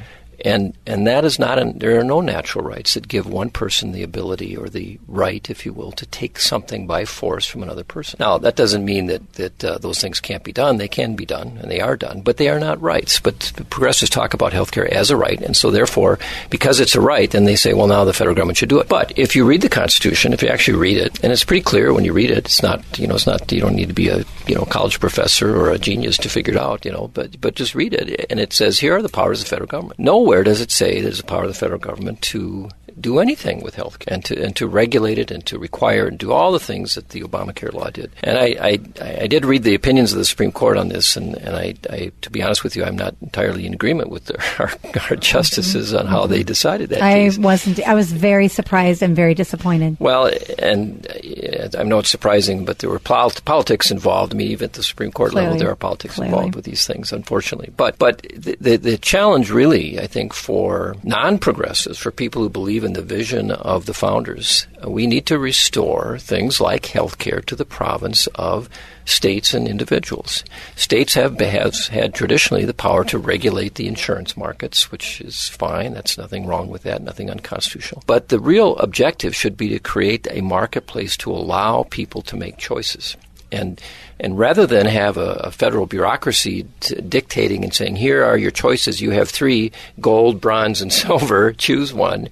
and 0.48 0.74
and 0.86 1.06
that 1.08 1.26
is 1.26 1.40
not 1.40 1.60
an, 1.60 1.78
there 1.80 2.00
are 2.00 2.04
no 2.04 2.22
natural 2.22 2.64
rights 2.64 2.94
that 2.94 3.08
give 3.08 3.28
one 3.28 3.50
person 3.50 3.92
the 3.92 4.04
ability 4.04 4.56
or 4.56 4.70
the 4.70 4.98
right, 5.06 5.50
if 5.50 5.66
you 5.66 5.74
will, 5.74 5.92
to 5.92 6.06
take 6.06 6.40
something 6.40 6.88
by 6.88 7.04
force 7.04 7.46
from 7.46 7.64
another 7.64 7.84
person. 7.84 8.18
Now 8.20 8.38
that 8.38 8.56
doesn't 8.56 8.86
mean 8.86 9.08
that 9.08 9.34
that 9.34 9.64
uh, 9.64 9.78
those 9.78 10.00
things 10.00 10.22
can't 10.22 10.46
be 10.46 10.54
done. 10.54 10.78
They 10.78 10.88
can 10.88 11.16
be 11.16 11.26
done, 11.26 11.58
and 11.62 11.70
they 11.70 11.82
are 11.82 11.98
done, 11.98 12.22
but 12.22 12.38
they 12.38 12.48
are 12.48 12.60
not 12.60 12.82
rights. 12.82 13.20
But 13.20 13.52
progressives 13.70 14.10
talk 14.10 14.34
about 14.34 14.54
health 14.54 14.72
care 14.72 14.92
as 14.92 15.12
a 15.12 15.18
right, 15.18 15.42
and 15.42 15.56
so 15.56 15.70
therefore, 15.70 16.18
because 16.50 16.80
it's 16.80 16.96
a 16.96 17.02
right, 17.02 17.30
then 17.30 17.44
they 17.44 17.58
say, 17.58 17.74
well, 17.74 17.88
now 17.88 18.06
the 18.06 18.14
federal 18.14 18.36
government 18.36 18.58
should 18.58 18.70
do 18.70 18.80
it. 18.80 18.88
But 18.88 19.12
if 19.18 19.36
you 19.36 19.46
read 19.46 19.62
the 19.62 19.70
Constitution, 19.70 20.32
if 20.32 20.42
you 20.42 20.48
actually 20.48 20.78
read 20.78 20.98
it, 20.98 21.22
and 21.24 21.34
it's 21.34 21.44
pretty 21.44 21.64
clear 21.64 21.94
when 21.94 22.06
you 22.06 22.14
read 22.14 22.32
it, 22.32 22.38
it's 22.38 22.64
not 22.64 22.82
you 22.98 23.06
know 23.06 23.16
it's 23.16 23.28
not 23.28 23.52
you 23.52 23.60
don't 23.60 23.76
need 23.76 23.90
to 23.90 23.94
be 23.94 24.08
a 24.08 24.24
you 24.48 24.56
know 24.56 24.64
college 24.64 25.02
professor 25.02 25.54
or 25.54 25.72
a 25.72 25.78
genius 25.78 26.18
to 26.20 26.30
figure 26.30 26.54
it 26.54 26.60
out, 26.60 26.86
you 26.86 26.92
know, 26.92 27.12
but 27.14 27.40
but 27.42 27.56
just 27.56 27.76
read 27.76 27.94
it, 27.94 28.26
and 28.30 28.40
it 28.40 28.54
says 28.54 28.80
here 28.80 28.96
are 28.96 29.02
the 29.02 29.10
powers 29.10 29.42
of 29.42 29.46
the 29.46 29.50
federal 29.50 29.68
government. 29.68 30.00
No 30.00 30.20
nowhere 30.38 30.44
does 30.44 30.62
it 30.62 30.70
say 30.70 31.02
there's 31.02 31.20
a 31.20 31.24
power 31.24 31.42
of 31.44 31.48
the 31.48 31.56
federal 31.56 31.80
government 31.80 32.22
to 32.22 32.70
do 33.00 33.20
anything 33.20 33.62
with 33.62 33.76
health 33.76 34.00
care 34.00 34.14
and 34.14 34.26
to 34.26 34.42
and 34.42 34.56
to 34.56 34.68
regulate 34.68 35.18
it 35.18 35.32
and 35.32 35.46
to 35.46 35.60
require 35.60 36.08
and 36.08 36.18
do 36.18 36.32
all 36.32 36.52
the 36.52 36.60
things 36.60 36.96
that 36.96 37.10
the 37.10 37.22
Obamacare 37.22 37.74
law 37.74 37.90
did. 37.90 38.12
And 38.24 38.38
I, 38.38 38.56
I, 38.60 38.80
I 39.22 39.28
did 39.28 39.46
read 39.46 39.64
the 39.64 39.76
opinions 39.76 40.12
of 40.12 40.18
the 40.18 40.26
Supreme 40.26 40.52
Court 40.52 40.78
on 40.78 40.90
this, 40.90 41.16
and, 41.16 41.36
and 41.36 41.56
I, 41.56 41.76
I 41.90 42.12
to 42.22 42.30
be 42.30 42.42
honest 42.42 42.64
with 42.64 42.76
you, 42.76 42.84
I'm 42.84 42.96
not 42.96 43.16
entirely 43.22 43.66
in 43.66 43.74
agreement 43.74 44.10
with 44.10 44.26
the, 44.26 44.42
our, 44.60 44.72
our, 45.10 45.16
justices 45.16 45.94
on 45.94 46.08
how 46.08 46.28
they 46.28 46.44
decided 46.44 46.90
that. 46.90 47.02
I 47.02 47.14
case. 47.14 47.38
wasn't. 47.38 47.80
I 47.88 47.94
was 47.94 48.12
very 48.12 48.48
surprised 48.48 49.02
and 49.02 49.16
very 49.16 49.34
disappointed. 49.34 49.98
Well, 50.00 50.32
and 50.60 51.08
uh, 51.08 51.70
I 51.78 51.84
know 51.84 52.00
it's 52.00 52.10
surprising, 52.10 52.66
but 52.66 52.80
there 52.80 52.90
were 52.90 53.00
pol- 53.00 53.32
politics 53.46 53.92
involved. 53.92 54.34
I 54.34 54.38
mean, 54.38 54.52
even 54.52 54.66
at 54.66 54.74
the 54.74 54.84
Supreme 54.84 55.12
Court 55.12 55.32
Clearly. 55.32 55.48
level, 55.48 55.60
there 55.60 55.72
are 55.72 55.76
politics 55.76 56.16
Clearly. 56.16 56.34
involved 56.34 56.56
with 56.56 56.66
these 56.66 56.86
things, 56.88 57.12
unfortunately. 57.12 57.72
But 57.76 57.98
but 58.00 58.22
the, 58.34 58.58
the, 58.60 58.78
the 58.78 58.98
challenge, 58.98 59.52
really, 59.52 60.00
I 60.00 60.08
think, 60.08 60.34
for 60.34 60.96
non-progressives, 61.04 61.98
for 61.98 62.12
people 62.12 62.42
who 62.42 62.50
believe 62.50 62.84
in 62.84 62.87
the 62.94 63.02
vision 63.02 63.52
of 63.52 63.86
the 63.86 63.94
founders. 63.94 64.68
We 64.86 65.08
need 65.08 65.26
to 65.28 65.40
restore 65.40 66.18
things 66.20 66.62
like 66.62 66.88
health 66.88 67.18
care 67.18 67.42
to 67.42 67.56
the 67.56 67.66
province 67.66 68.28
of 68.36 68.70
states 69.06 69.54
and 69.54 69.68
individuals. 69.68 70.44
States 70.76 71.14
have, 71.14 71.40
have 71.40 71.76
had 71.88 72.14
traditionally 72.14 72.66
the 72.66 72.74
power 72.74 73.04
to 73.06 73.18
regulate 73.18 73.76
the 73.76 73.88
insurance 73.88 74.36
markets, 74.36 74.92
which 74.92 75.22
is 75.22 75.48
fine. 75.48 75.94
That's 75.94 76.18
nothing 76.18 76.46
wrong 76.46 76.68
with 76.68 76.84
that, 76.84 77.02
nothing 77.02 77.30
unconstitutional. 77.30 78.04
But 78.06 78.30
the 78.30 78.40
real 78.40 78.76
objective 78.78 79.36
should 79.36 79.58
be 79.58 79.70
to 79.70 79.80
create 79.80 80.28
a 80.30 80.42
marketplace 80.42 81.16
to 81.18 81.32
allow 81.32 81.84
people 81.84 82.22
to 82.24 82.36
make 82.36 82.58
choices. 82.58 83.16
And 83.52 83.82
and 84.20 84.38
rather 84.38 84.66
than 84.66 84.88
have 84.88 85.18
a, 85.18 85.34
a 85.44 85.52
federal 85.52 85.86
bureaucracy 85.86 86.66
t- 86.80 86.96
dictating 87.02 87.64
and 87.64 87.74
saying, 87.74 87.96
here 87.96 88.24
are 88.24 88.38
your 88.38 88.52
choices, 88.52 89.00
you 89.00 89.12
have 89.12 89.30
three 89.30 89.72
gold, 90.00 90.42
bronze, 90.42 90.82
and 90.82 90.92
silver, 90.94 91.54
choose 91.54 91.94
one, 91.94 92.30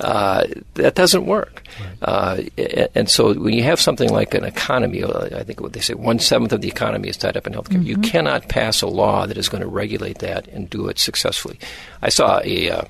uh, 0.00 0.46
that 0.74 0.94
doesn't 0.94 1.26
work. 1.26 1.62
Right. 1.78 2.48
Uh, 2.58 2.88
and 2.94 3.10
so 3.10 3.34
when 3.34 3.52
you 3.52 3.62
have 3.64 3.80
something 3.80 4.08
like 4.08 4.34
an 4.34 4.44
economy, 4.44 5.02
uh, 5.02 5.36
I 5.36 5.42
think 5.42 5.60
what 5.60 5.74
they 5.74 5.80
say, 5.80 5.94
one 5.94 6.18
seventh 6.18 6.52
of 6.52 6.62
the 6.62 6.68
economy 6.68 7.08
is 7.08 7.16
tied 7.16 7.36
up 7.36 7.46
in 7.46 7.52
healthcare, 7.52 7.78
mm-hmm. 7.78 7.82
you 7.82 7.98
cannot 7.98 8.48
pass 8.48 8.80
a 8.80 8.86
law 8.86 9.26
that 9.26 9.36
is 9.36 9.48
going 9.48 9.62
to 9.62 9.68
regulate 9.68 10.18
that 10.20 10.48
and 10.48 10.70
do 10.70 10.88
it 10.88 10.98
successfully. 10.98 11.58
I 12.00 12.08
saw 12.08 12.40
a 12.44 12.70
uh, 12.70 12.82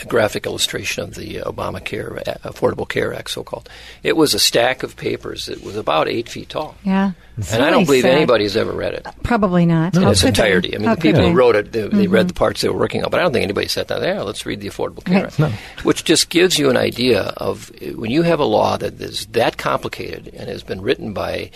a 0.00 0.06
graphic 0.06 0.46
illustration 0.46 1.02
of 1.02 1.14
the 1.14 1.36
Obamacare 1.36 2.16
uh, 2.26 2.34
Affordable 2.50 2.88
Care 2.88 3.12
Act, 3.12 3.30
so 3.30 3.42
called. 3.42 3.68
It 4.02 4.16
was 4.16 4.34
a 4.34 4.38
stack 4.38 4.82
of 4.82 4.96
papers 4.96 5.46
that 5.46 5.62
was 5.62 5.76
about 5.76 6.08
eight 6.08 6.28
feet 6.28 6.48
tall. 6.48 6.76
Yeah, 6.84 7.12
and 7.36 7.50
really 7.50 7.64
I 7.64 7.70
don't 7.70 7.84
believe 7.84 8.02
sad. 8.02 8.14
anybody's 8.14 8.56
ever 8.56 8.72
read 8.72 8.94
it. 8.94 9.06
Probably 9.22 9.66
not. 9.66 9.96
In 9.96 10.06
its 10.06 10.24
entirety. 10.24 10.74
I 10.74 10.78
mean, 10.78 10.88
How 10.88 10.94
the 10.94 11.00
people 11.00 11.22
who 11.22 11.34
wrote 11.34 11.56
it, 11.56 11.72
they, 11.72 11.82
mm-hmm. 11.82 11.96
they, 11.96 12.06
read 12.06 12.28
the 12.28 12.34
parts 12.34 12.60
they 12.60 12.68
were 12.68 12.78
working 12.78 13.04
on, 13.04 13.10
but 13.10 13.20
I 13.20 13.22
don't 13.22 13.32
think 13.32 13.44
anybody 13.44 13.68
sat 13.68 13.88
down 13.88 14.00
there. 14.00 14.22
Let's 14.22 14.46
read 14.46 14.60
the 14.60 14.68
Affordable 14.68 15.04
Care 15.04 15.26
Act, 15.26 15.38
no. 15.38 15.52
which 15.82 16.04
just 16.04 16.28
gives 16.30 16.58
you 16.58 16.70
an 16.70 16.76
idea 16.76 17.22
of 17.36 17.70
when 17.94 18.10
you 18.10 18.22
have 18.22 18.40
a 18.40 18.44
law 18.44 18.76
that 18.76 19.00
is 19.00 19.26
that 19.26 19.56
complicated 19.56 20.34
and 20.34 20.48
has 20.48 20.62
been 20.62 20.80
written 20.80 21.12
by 21.12 21.50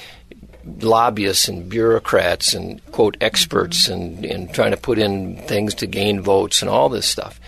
lobbyists 0.81 1.49
and 1.49 1.68
bureaucrats 1.68 2.53
and 2.53 2.85
quote 2.90 3.16
experts 3.20 3.88
and, 3.88 4.25
and 4.25 4.53
trying 4.53 4.72
to 4.72 4.77
put 4.77 4.99
in 4.99 5.37
things 5.42 5.75
to 5.75 5.87
gain 5.87 6.20
votes 6.20 6.61
and 6.61 6.68
all 6.68 6.88
this 6.88 7.07
stuff 7.07 7.40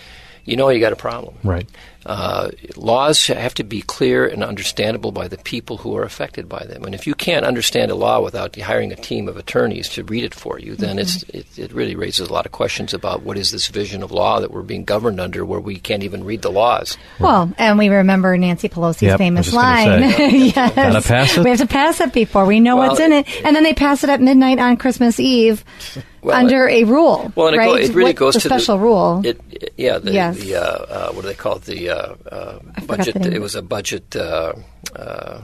you 0.48 0.56
know 0.56 0.68
you 0.70 0.80
got 0.80 0.92
a 0.92 0.96
problem. 0.96 1.36
Right. 1.44 1.68
Uh, 2.08 2.50
laws 2.74 3.26
have 3.26 3.52
to 3.52 3.62
be 3.62 3.82
clear 3.82 4.26
and 4.26 4.42
understandable 4.42 5.12
by 5.12 5.28
the 5.28 5.36
people 5.36 5.76
who 5.76 5.94
are 5.94 6.04
affected 6.04 6.48
by 6.48 6.64
them. 6.64 6.84
And 6.84 6.94
if 6.94 7.06
you 7.06 7.14
can't 7.14 7.44
understand 7.44 7.90
a 7.90 7.94
law 7.94 8.22
without 8.22 8.56
hiring 8.58 8.92
a 8.92 8.96
team 8.96 9.28
of 9.28 9.36
attorneys 9.36 9.90
to 9.90 10.04
read 10.04 10.24
it 10.24 10.34
for 10.34 10.58
you, 10.58 10.74
then 10.74 10.96
mm-hmm. 10.96 11.36
it, 11.36 11.58
it 11.58 11.70
really 11.70 11.96
raises 11.96 12.30
a 12.30 12.32
lot 12.32 12.46
of 12.46 12.52
questions 12.52 12.94
about 12.94 13.24
what 13.24 13.36
is 13.36 13.50
this 13.50 13.68
vision 13.68 14.02
of 14.02 14.10
law 14.10 14.40
that 14.40 14.50
we're 14.50 14.62
being 14.62 14.84
governed 14.84 15.20
under 15.20 15.44
where 15.44 15.60
we 15.60 15.78
can't 15.78 16.02
even 16.02 16.24
read 16.24 16.40
the 16.40 16.50
laws. 16.50 16.96
Well, 17.20 17.52
and 17.58 17.78
we 17.78 17.90
remember 17.90 18.38
Nancy 18.38 18.70
Pelosi's 18.70 19.02
yep, 19.02 19.18
famous 19.18 19.52
line. 19.52 20.00
yes. 20.00 21.06
Pass 21.06 21.36
it. 21.36 21.44
We 21.44 21.50
have 21.50 21.58
to 21.58 21.66
pass 21.66 22.00
it 22.00 22.14
before 22.14 22.46
we 22.46 22.58
know 22.58 22.76
well, 22.76 22.88
what's 22.88 23.00
in 23.00 23.12
it. 23.12 23.28
And 23.44 23.54
then 23.54 23.64
they 23.64 23.74
pass 23.74 24.02
it 24.02 24.08
at 24.08 24.22
midnight 24.22 24.58
on 24.58 24.78
Christmas 24.78 25.20
Eve. 25.20 25.62
Well, 26.20 26.36
under 26.36 26.68
it, 26.68 26.82
a 26.82 26.84
rule, 26.84 27.32
well, 27.36 27.54
right? 27.56 27.68
It, 27.68 27.70
go, 27.70 27.74
it 27.76 27.94
really 27.94 28.10
what, 28.10 28.16
goes 28.16 28.34
the 28.34 28.40
to 28.40 28.48
special 28.48 28.76
the, 28.76 28.82
rule. 28.82 29.22
It, 29.24 29.72
yeah, 29.76 29.98
the, 29.98 30.12
yes. 30.12 30.36
the 30.38 30.56
uh, 30.56 30.60
uh, 30.60 31.12
what 31.12 31.22
do 31.22 31.28
they 31.28 31.34
call 31.34 31.56
it? 31.56 31.62
The 31.62 31.90
uh, 31.90 31.97
uh 31.98 32.58
budget. 32.86 33.16
It 33.16 33.40
was 33.40 33.54
a 33.54 33.62
budget 33.62 34.16
uh, 34.16 34.54
uh, 34.96 35.40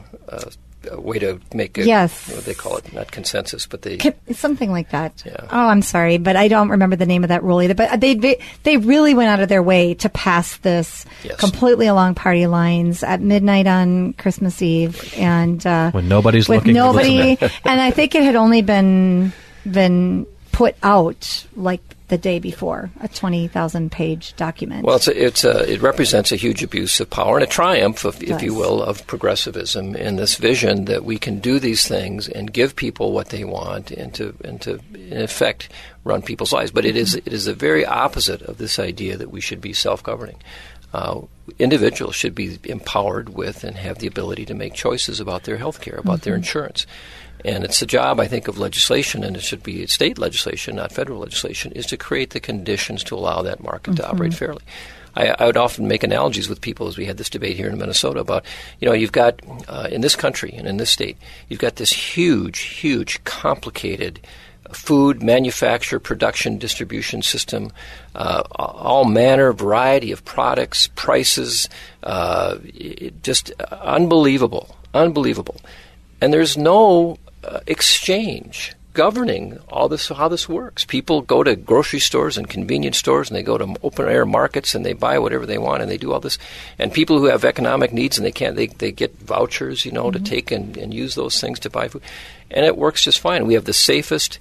way 0.93 1.19
to 1.19 1.41
make 1.53 1.79
a, 1.79 1.87
yes. 1.87 2.29
what 2.31 2.45
they 2.45 2.55
call 2.55 2.77
it, 2.77 2.93
not 2.93 3.11
consensus, 3.11 3.67
but 3.67 3.83
the 3.83 4.15
something 4.33 4.71
like 4.71 4.91
that. 4.91 5.23
Yeah. 5.25 5.37
Oh, 5.51 5.69
I'm 5.69 5.83
sorry, 5.83 6.19
but 6.19 6.37
I 6.37 6.49
don't 6.49 6.69
remember 6.69 6.97
the 6.97 7.07
name 7.07 7.25
of 7.25 7.29
that 7.29 7.43
rule 7.43 7.63
either. 7.63 7.75
But 7.75 8.01
they 8.01 8.15
they, 8.15 8.41
they 8.63 8.77
really 8.77 9.15
went 9.15 9.29
out 9.29 9.41
of 9.41 9.49
their 9.49 9.63
way 9.63 9.95
to 9.95 10.09
pass 10.09 10.57
this 10.59 11.05
yes. 11.23 11.37
completely 11.37 11.87
along 11.87 12.15
party 12.15 12.47
lines 12.47 13.03
at 13.03 13.21
midnight 13.21 13.67
on 13.67 14.13
Christmas 14.15 14.61
Eve, 14.63 15.15
and 15.17 15.65
uh, 15.67 15.91
when 15.91 16.09
nobody's 16.09 16.49
with 16.49 16.59
looking. 16.59 16.75
Nobody, 16.75 17.39
and 17.65 17.81
I 17.81 17.91
think 17.91 18.15
it 18.15 18.23
had 18.23 18.37
only 18.37 18.63
been 18.63 19.33
been 19.71 20.27
put 20.53 20.77
out 20.83 21.47
like 21.57 21.83
the 22.09 22.19
day 22.19 22.39
before 22.39 22.91
a 23.01 23.09
20,000 23.09 23.91
page 23.91 24.37
document. 24.37 24.85
Well, 24.85 24.97
it's 24.97 25.09
a, 25.09 25.25
it's 25.25 25.45
a, 25.45 25.73
it 25.73 25.81
represents 25.81 26.33
a 26.33 26.37
huge 26.37 26.63
abuse 26.63 27.01
of 27.01 27.09
power 27.09 27.39
and 27.39 27.45
a 27.45 27.51
triumph, 27.51 28.05
of, 28.05 28.23
if 28.23 28.43
you 28.43 28.53
will, 28.53 28.83
of 28.83 29.07
progressivism 29.07 29.97
in 29.97 30.17
this 30.17 30.37
vision 30.37 30.85
that 30.85 31.05
we 31.05 31.19
can 31.19 31.39
do 31.39 31.59
these 31.59 31.89
things 31.89 32.29
and 32.29 32.53
give 32.53 32.77
people 32.77 33.13
what 33.13 33.31
they 33.31 33.45
want 33.45 33.91
and 33.91 34.13
to, 34.15 34.35
and 34.45 34.61
to 34.63 34.81
in 34.95 35.23
effect, 35.23 35.71
run 36.05 36.21
people's 36.21 36.53
lives. 36.53 36.71
But 36.71 36.85
it 36.85 36.97
is, 36.97 37.15
it 37.15 37.29
is 37.29 37.47
the 37.47 37.55
very 37.55 37.87
opposite 37.87 38.43
of 38.43 38.59
this 38.59 38.79
idea 38.79 39.17
that 39.17 39.31
we 39.31 39.41
should 39.41 39.63
be 39.63 39.73
self 39.73 40.03
governing. 40.03 40.37
Uh, 40.93 41.23
individuals 41.59 42.15
should 42.15 42.35
be 42.35 42.59
empowered 42.65 43.31
with 43.31 43.65
and 43.65 43.77
have 43.77 43.99
the 43.99 44.07
ability 44.07 44.45
to 44.45 44.55
make 44.55 44.75
choices 44.75 45.19
about 45.19 45.43
their 45.43 45.57
health 45.57 45.81
care, 45.81 45.97
about 45.97 46.19
mm-hmm. 46.19 46.25
their 46.25 46.37
insurance. 46.37 46.87
And 47.45 47.63
it's 47.63 47.81
the 47.81 47.87
job, 47.87 48.21
I 48.21 48.27
think, 48.27 48.49
of 48.49 48.59
legislation, 48.59 49.23
and 49.23 49.37
it 49.37 49.43
should 49.43 49.63
be 49.63 49.87
state 49.87 50.19
legislation, 50.19 50.77
not 50.77 50.93
federal 50.93 51.21
legislation, 51.21 51.73
is 51.73 51.87
to 51.87 51.97
create 51.97 52.31
the 52.31 52.41
conditions 52.41 53.05
to 53.05 53.15
allow 53.15 53.43
that 53.43 53.63
market 53.63 53.91
mm-hmm. 53.91 54.03
to 54.03 54.09
operate 54.09 54.35
fairly. 54.35 54.63
I, 55.17 55.35
I, 55.39 55.47
would 55.47 55.57
often 55.57 55.87
make 55.87 56.03
analogies 56.03 56.49
with 56.49 56.61
people 56.61 56.89
as 56.89 56.99
we 56.99 57.05
had 57.05 57.19
this 57.19 57.31
debate 57.31 57.57
here 57.57 57.69
in 57.69 57.79
Minnesota 57.79 58.21
about, 58.21 58.45
you 58.81 58.89
know, 58.89 58.95
you've 58.95 59.13
got 59.13 59.41
uh, 59.69 59.89
in 59.91 60.01
this 60.01 60.17
country 60.17 60.53
and 60.57 60.67
in 60.67 60.77
this 60.77 60.91
state, 60.91 61.17
you've 61.49 61.61
got 61.61 61.77
this 61.77 61.93
huge, 61.93 62.59
huge, 62.61 63.23
complicated 63.25 64.21
food 64.73 65.23
manufacture, 65.23 66.01
production, 66.01 66.59
distribution 66.59 67.23
system, 67.23 67.71
uh, 68.15 68.43
all 68.57 69.05
manner, 69.05 69.53
variety 69.53 70.11
of 70.11 70.25
products, 70.25 70.89
prices, 70.97 71.69
uh, 72.03 72.57
just 73.23 73.51
unbelievable, 73.71 74.77
unbelievable. 74.95 75.61
And 76.21 76.33
there's 76.33 76.57
no 76.57 77.19
uh, 77.47 77.61
exchange 77.67 78.75
governing 78.95 79.59
all 79.69 79.89
this 79.89 80.09
how 80.09 80.29
this 80.29 80.49
works. 80.49 80.85
People 80.85 81.21
go 81.21 81.43
to 81.43 81.57
grocery 81.57 81.99
stores 81.99 82.39
and 82.39 82.49
convenience 82.49 82.97
stores 82.97 83.29
and 83.29 83.37
they 83.37 83.43
go 83.43 83.59
to 83.59 83.75
open 83.83 84.09
air 84.09 84.25
markets 84.25 84.75
and 84.75 84.87
they 84.87 84.93
buy 84.93 85.19
whatever 85.19 85.45
they 85.45 85.59
want 85.59 85.83
and 85.83 85.91
they 85.91 85.99
do 85.99 86.13
all 86.13 86.21
this. 86.21 86.39
And 86.79 86.93
people 86.93 87.19
who 87.19 87.27
have 87.27 87.45
economic 87.45 87.93
needs 87.93 88.17
and 88.17 88.25
they 88.25 88.33
can't 88.33 88.57
they, 88.57 88.69
they 88.69 88.93
get 88.93 89.19
vouchers, 89.19 89.85
you 89.85 89.91
know, 89.91 90.05
mm-hmm. 90.05 90.25
to 90.25 90.31
take 90.31 90.51
and, 90.51 90.77
and 90.77 90.95
use 90.95 91.17
those 91.17 91.41
things 91.41 91.59
to 91.61 91.71
buy 91.71 91.89
food. 91.89 92.03
And 92.51 92.65
it 92.65 92.79
works 92.79 93.03
just 93.03 93.19
fine. 93.19 93.47
We 93.47 93.55
have 93.55 93.65
the 93.65 93.73
safest, 93.73 94.39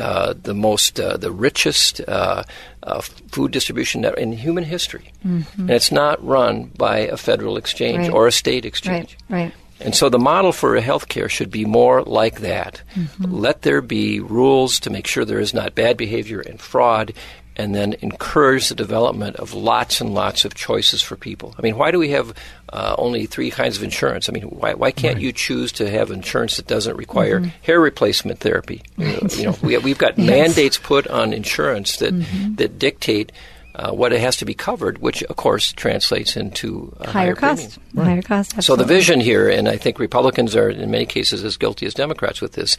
uh, 0.00 0.34
the 0.40 0.54
most, 0.54 1.00
uh, 1.00 1.16
the 1.16 1.32
richest 1.32 2.00
uh, 2.06 2.44
uh 2.84 3.00
food 3.00 3.50
distribution 3.50 4.04
in 4.04 4.32
human 4.32 4.64
history. 4.64 5.12
Mm-hmm. 5.26 5.62
And 5.62 5.70
it's 5.70 5.90
not 5.90 6.24
run 6.24 6.70
by 6.76 6.98
a 6.98 7.16
federal 7.16 7.56
exchange 7.56 7.98
right. 7.98 8.12
or 8.12 8.28
a 8.28 8.32
state 8.32 8.64
exchange. 8.64 9.18
Right, 9.28 9.44
right. 9.44 9.54
And 9.82 9.94
so 9.94 10.08
the 10.08 10.18
model 10.18 10.52
for 10.52 10.80
healthcare 10.80 11.28
should 11.28 11.50
be 11.50 11.64
more 11.64 12.02
like 12.02 12.40
that. 12.40 12.82
Mm-hmm. 12.94 13.34
Let 13.34 13.62
there 13.62 13.80
be 13.82 14.20
rules 14.20 14.80
to 14.80 14.90
make 14.90 15.06
sure 15.06 15.24
there 15.24 15.40
is 15.40 15.54
not 15.54 15.74
bad 15.74 15.96
behavior 15.96 16.40
and 16.40 16.60
fraud, 16.60 17.12
and 17.56 17.74
then 17.74 17.94
encourage 18.00 18.68
the 18.68 18.74
development 18.74 19.36
of 19.36 19.52
lots 19.52 20.00
and 20.00 20.14
lots 20.14 20.44
of 20.44 20.54
choices 20.54 21.02
for 21.02 21.16
people. 21.16 21.54
I 21.58 21.62
mean, 21.62 21.76
why 21.76 21.90
do 21.90 21.98
we 21.98 22.10
have 22.10 22.32
uh, 22.72 22.94
only 22.96 23.26
three 23.26 23.50
kinds 23.50 23.76
of 23.76 23.82
insurance? 23.82 24.28
I 24.28 24.32
mean, 24.32 24.44
why, 24.44 24.74
why 24.74 24.90
can't 24.90 25.16
right. 25.16 25.22
you 25.22 25.32
choose 25.32 25.70
to 25.72 25.90
have 25.90 26.10
insurance 26.10 26.56
that 26.56 26.66
doesn't 26.66 26.96
require 26.96 27.40
mm-hmm. 27.40 27.50
hair 27.62 27.80
replacement 27.80 28.40
therapy? 28.40 28.82
Right. 28.96 29.20
You 29.42 29.46
know, 29.46 29.56
we, 29.62 29.74
have 29.74 29.98
got 29.98 30.18
yes. 30.18 30.26
mandates 30.26 30.78
put 30.78 31.06
on 31.08 31.32
insurance 31.32 31.96
that 31.96 32.14
mm-hmm. 32.14 32.54
that 32.56 32.78
dictate 32.78 33.32
uh, 33.74 33.92
what 33.92 34.12
it 34.12 34.20
has 34.20 34.36
to 34.36 34.44
be 34.44 34.54
covered, 34.54 34.98
which 34.98 35.22
of 35.24 35.36
course 35.36 35.72
translates 35.72 36.36
into 36.36 36.94
higher, 37.00 37.12
higher, 37.12 37.34
cost. 37.34 37.78
Right. 37.94 38.04
Higher 38.04 38.22
cost. 38.22 38.56
Absolutely. 38.56 38.62
So 38.62 38.76
the 38.76 38.94
vision 38.94 39.20
here, 39.20 39.48
and 39.48 39.68
I 39.68 39.76
think 39.76 39.98
Republicans 39.98 40.54
are 40.54 40.68
in 40.68 40.90
many 40.90 41.06
cases 41.06 41.42
as 41.44 41.56
guilty 41.56 41.86
as 41.86 41.94
Democrats 41.94 42.40
with 42.40 42.52
this, 42.52 42.76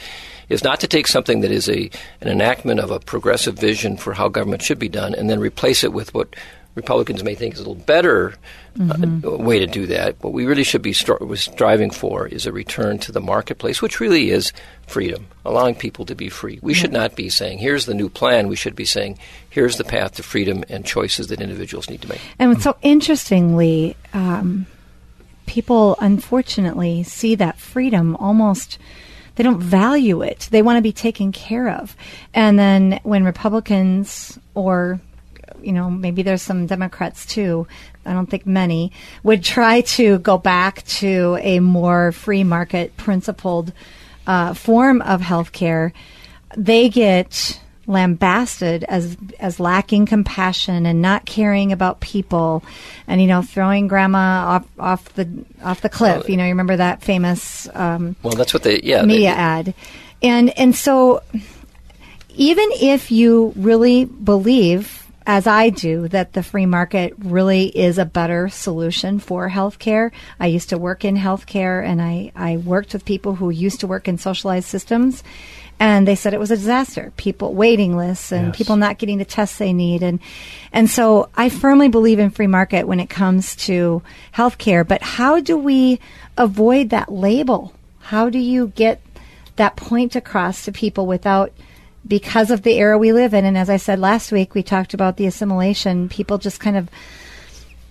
is 0.50 0.64
not 0.64 0.80
to 0.82 0.88
take 0.88 1.08
something 1.08 1.42
that 1.42 1.52
is 1.52 1.70
a 1.70 1.90
an 2.22 2.28
enactment 2.28 2.80
of 2.80 2.92
a 2.92 3.00
progressive 3.00 3.58
vision 3.58 3.98
for 3.98 4.14
how 4.14 4.30
government 4.30 4.62
should 4.62 4.80
be 4.80 4.90
done, 4.90 5.16
and 5.16 5.30
then 5.30 5.40
replace 5.40 5.84
it 5.84 5.94
with 5.94 6.14
what 6.14 6.36
Republicans 6.76 7.24
may 7.24 7.36
think 7.36 7.54
is 7.54 7.60
a 7.60 7.64
little 7.64 7.76
better 7.76 8.34
mm-hmm. 8.78 9.28
uh, 9.28 9.38
way 9.38 9.60
to 9.60 9.68
do 9.68 9.86
that. 9.88 10.16
What 10.24 10.34
we 10.34 10.46
really 10.46 10.64
should 10.64 10.82
be 10.82 10.94
stri- 10.94 11.38
striving 11.38 11.92
for 11.92 12.28
is 12.28 12.46
a 12.46 12.52
return 12.52 12.98
to 13.00 13.12
the 13.12 13.22
marketplace, 13.22 13.82
which 13.82 14.00
really 14.00 14.32
is 14.32 14.52
freedom, 14.94 15.26
allowing 15.44 15.74
people 15.74 16.06
to 16.06 16.16
be 16.16 16.30
free. 16.30 16.60
We 16.62 16.76
should 16.76 16.94
not 16.94 17.16
be 17.16 17.28
saying, 17.28 17.58
here's 17.58 17.86
the 17.88 17.96
new 17.96 18.10
plan. 18.10 18.48
We 18.48 18.56
should 18.56 18.76
be 18.76 18.86
saying, 18.86 19.18
here's 19.50 19.78
the 19.78 19.84
path 19.84 20.14
to 20.16 20.24
freedom 20.24 20.64
and 20.70 20.86
choices 20.86 21.28
that 21.28 21.42
individuals 21.42 21.90
need 21.90 22.02
to 22.04 22.10
make. 22.10 22.22
And 22.38 22.62
so 22.62 22.78
interestingly, 22.84 23.98
um, 24.14 24.68
people 25.48 25.98
unfortunately 26.00 27.02
see 27.02 27.34
that 27.36 27.58
freedom 27.58 28.16
almost 28.18 28.78
they 29.36 29.44
don't 29.44 29.60
value 29.60 30.22
it. 30.22 30.48
They 30.52 30.62
want 30.62 30.78
to 30.78 30.84
be 30.84 30.92
taken 30.92 31.32
care 31.32 31.70
of. 31.70 31.98
And 32.36 32.60
then 32.60 33.00
when 33.02 33.24
Republicans 33.24 34.38
or 34.54 35.02
you 35.64 35.72
know, 35.72 35.90
maybe 35.90 36.22
there's 36.22 36.42
some 36.42 36.68
Democrats 36.68 37.26
too, 37.26 37.68
I 38.06 38.14
don't 38.14 38.30
think 38.30 38.46
many, 38.46 38.92
would 39.24 39.44
try 39.44 39.82
to 39.82 40.20
go 40.20 40.38
back 40.38 40.84
to 41.00 41.38
a 41.42 41.60
more 41.62 42.12
free 42.12 42.44
market 42.44 42.96
principled 42.98 43.72
uh, 44.28 44.54
form 44.54 45.02
of 45.02 45.22
healthcare. 45.22 45.92
They 46.56 46.90
get 46.90 47.60
lambasted 47.86 48.86
as 48.86 49.18
as 49.40 49.60
lacking 49.60 50.06
compassion 50.06 50.86
and 50.86 51.02
not 51.02 51.26
caring 51.26 51.74
about 51.74 52.00
people 52.00 52.64
and 53.08 53.20
you 53.20 53.28
know 53.28 53.42
throwing 53.42 53.88
grandma 53.88 54.46
off 54.56 54.68
off 54.80 55.14
the 55.16 55.28
off 55.62 55.82
the 55.82 55.90
cliff 55.90 56.20
well, 56.20 56.32
you 56.32 56.38
know 56.38 56.46
you 56.46 56.52
remember 56.52 56.78
that 56.78 57.02
famous 57.02 57.68
um, 57.74 58.16
well 58.24 58.36
that's 58.36 58.54
what 58.54 58.64
they 58.64 58.80
yeah 58.84 59.02
media 59.02 59.32
they, 59.32 59.36
ad 59.36 59.74
and 60.22 60.58
and 60.58 60.74
so 60.74 61.22
even 62.36 62.70
if 62.74 63.12
you 63.12 63.52
really 63.58 64.06
believe 64.06 65.03
as 65.26 65.48
I 65.48 65.70
do, 65.70 66.08
that 66.10 66.34
the 66.34 66.44
free 66.44 66.66
market 66.66 67.14
really 67.18 67.68
is 67.68 67.98
a 67.98 68.06
better 68.06 68.50
solution 68.50 69.20
for 69.20 69.50
healthcare. 69.50 70.12
I 70.40 70.48
used 70.48 70.70
to 70.70 70.78
work 70.78 71.06
in 71.06 71.16
healthcare 71.16 71.86
and 71.86 72.02
I, 72.02 72.32
I 72.36 72.58
worked 72.58 72.94
with 72.94 73.06
people 73.06 73.36
who 73.36 73.50
used 73.50 73.80
to 73.82 73.88
work 73.88 74.08
in 74.08 74.18
socialized 74.18 74.68
systems 74.68 75.24
and 75.80 76.08
they 76.08 76.16
said 76.16 76.34
it 76.34 76.40
was 76.40 76.52
a 76.52 76.58
disaster. 76.58 77.12
People 77.18 77.54
waiting 77.54 77.98
lists 77.98 78.32
and 78.32 78.48
yes. 78.48 78.58
people 78.58 78.76
not 78.76 78.98
getting 78.98 79.18
the 79.18 79.26
tests 79.26 79.58
they 79.58 79.74
need 79.74 80.04
and 80.04 80.20
and 80.72 80.90
so 80.90 81.30
I 81.36 81.50
firmly 81.50 81.90
believe 81.90 82.20
in 82.20 82.30
free 82.30 82.48
market 82.48 82.88
when 82.88 83.00
it 83.00 83.10
comes 83.10 83.56
to 83.68 84.02
healthcare, 84.34 84.88
but 84.88 85.02
how 85.02 85.40
do 85.40 85.58
we 85.58 86.00
avoid 86.38 86.90
that 86.90 87.12
label? 87.12 87.74
How 88.00 88.30
do 88.30 88.40
you 88.40 88.68
get 88.76 89.02
that 89.56 89.76
point 89.76 90.16
across 90.16 90.66
to 90.66 90.72
people 90.72 91.06
without 91.06 91.54
because 92.08 92.52
of 92.52 92.64
the 92.64 92.78
era 92.78 92.98
we 92.98 93.14
live 93.14 93.34
in. 93.34 93.46
And 93.46 93.58
as 93.58 93.70
I 93.70 93.78
said 93.78 94.00
last 94.00 94.32
week, 94.32 94.54
we 94.54 94.64
talked 94.64 94.94
about 94.94 95.18
the 95.18 95.26
assimilation. 95.26 96.10
People 96.10 96.38
just 96.38 96.60
kind 96.60 96.78
of 96.78 96.90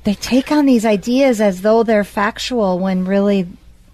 they 0.05 0.15
take 0.15 0.51
on 0.51 0.67
these 0.67 0.85
ideas 0.85 1.41
as 1.41 1.63
though 1.63 1.83
they're 1.83 2.05
factual 2.05 2.79
when 2.79 3.05
really 3.05 3.47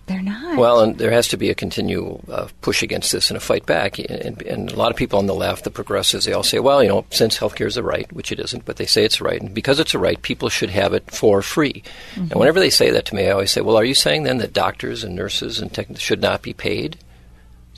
they're 0.09 0.23
not. 0.23 0.57
Well, 0.57 0.81
and 0.81 0.97
there 0.97 1.11
has 1.11 1.29
to 1.29 1.37
be 1.37 1.51
a 1.51 1.55
continual 1.55 2.25
uh, 2.31 2.49
push 2.63 2.83
against 2.83 3.13
this 3.13 3.31
and 3.31 3.37
a 3.37 3.41
fight 3.41 3.67
back. 3.67 3.99
And, 3.99 4.41
and, 4.43 4.73
a 4.73 4.75
lot 4.75 4.91
of 4.91 4.97
people 4.97 5.19
on 5.19 5.27
the 5.27 5.35
left, 5.35 5.65
the 5.65 5.71
progressives, 5.71 6.25
they 6.25 6.33
all 6.33 6.43
say, 6.43 6.59
well, 6.59 6.83
you 6.83 6.89
know, 6.89 7.05
since 7.11 7.39
healthcare 7.39 7.67
is 7.67 7.77
a 7.77 7.83
right, 7.83 8.11
which 8.13 8.33
it 8.33 8.41
isn't, 8.41 8.65
but 8.65 8.77
they 8.77 8.87
say 8.87 9.05
it's 9.05 9.21
a 9.21 9.25
right, 9.25 9.41
and 9.41 9.55
because 9.55 9.79
it's 9.79 9.95
a 9.95 9.99
right, 9.99 10.21
people 10.23 10.49
should 10.49 10.71
have 10.71 10.95
it 10.95 11.11
for 11.11 11.43
free. 11.43 11.83
Mm-hmm. 12.13 12.23
And 12.23 12.35
whenever 12.35 12.59
they 12.59 12.71
say 12.71 12.91
that 12.91 13.05
to 13.07 13.15
me, 13.15 13.27
I 13.27 13.33
always 13.33 13.53
say, 13.53 13.61
well, 13.61 13.77
are 13.77 13.85
you 13.85 13.95
saying 13.95 14.23
then 14.23 14.39
that 14.39 14.55
doctors 14.55 15.05
and 15.05 15.15
nurses 15.15 15.61
and 15.61 15.73
technicians 15.73 16.03
should 16.03 16.23
not 16.23 16.41
be 16.41 16.55
paid? 16.55 16.97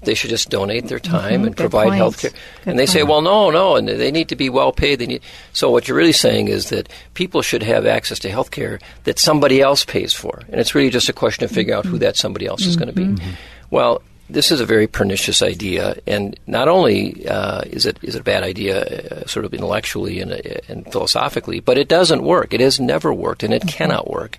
They 0.00 0.14
should 0.14 0.30
just 0.30 0.50
donate 0.50 0.86
their 0.88 0.98
time 0.98 1.20
Mm-hmm. 1.40 1.44
and 1.46 1.56
Good 1.56 1.62
provide 1.64 1.84
point. 1.88 1.96
health 1.96 2.20
care. 2.20 2.30
And 2.66 2.78
they 2.78 2.86
say, 2.86 3.02
well, 3.02 3.22
no, 3.22 3.50
no, 3.50 3.76
and 3.76 3.86
they 3.88 4.10
need 4.10 4.28
to 4.30 4.36
be 4.36 4.48
well 4.48 4.72
paid. 4.72 4.98
They 4.98 5.06
need. 5.06 5.22
So 5.52 5.70
what 5.70 5.86
you're 5.88 5.96
really 5.96 6.12
saying 6.12 6.48
is 6.48 6.70
that 6.70 6.88
people 7.14 7.42
should 7.42 7.62
have 7.62 7.86
access 7.86 8.18
to 8.20 8.30
health 8.30 8.50
care 8.50 8.80
that 9.04 9.18
somebody 9.18 9.60
else 9.60 9.84
pays 9.84 10.12
for, 10.12 10.42
and 10.48 10.60
it's 10.60 10.74
really 10.74 10.90
just 10.90 11.08
a 11.08 11.12
question 11.12 11.44
of 11.44 11.50
figuring 11.50 11.76
out 11.78 11.86
who 11.86 11.98
that 11.98 12.16
somebody 12.16 12.46
else 12.46 12.66
is 12.66 12.76
going 12.76 12.92
to 12.92 12.94
be. 12.94 13.22
Well. 13.70 14.02
This 14.32 14.52
is 14.52 14.60
a 14.60 14.64
very 14.64 14.86
pernicious 14.86 15.42
idea, 15.42 15.96
and 16.06 16.38
not 16.46 16.68
only 16.68 17.26
uh, 17.26 17.62
is 17.62 17.84
it 17.84 17.98
is 18.00 18.14
it 18.14 18.20
a 18.20 18.22
bad 18.22 18.44
idea, 18.44 18.84
uh, 18.84 19.26
sort 19.26 19.44
of 19.44 19.52
intellectually 19.52 20.20
and, 20.20 20.30
uh, 20.30 20.38
and 20.68 20.86
philosophically, 20.92 21.58
but 21.58 21.76
it 21.76 21.88
doesn't 21.88 22.22
work. 22.22 22.54
It 22.54 22.60
has 22.60 22.78
never 22.78 23.12
worked, 23.12 23.42
and 23.42 23.52
it 23.52 23.66
cannot 23.66 24.08
work. 24.08 24.38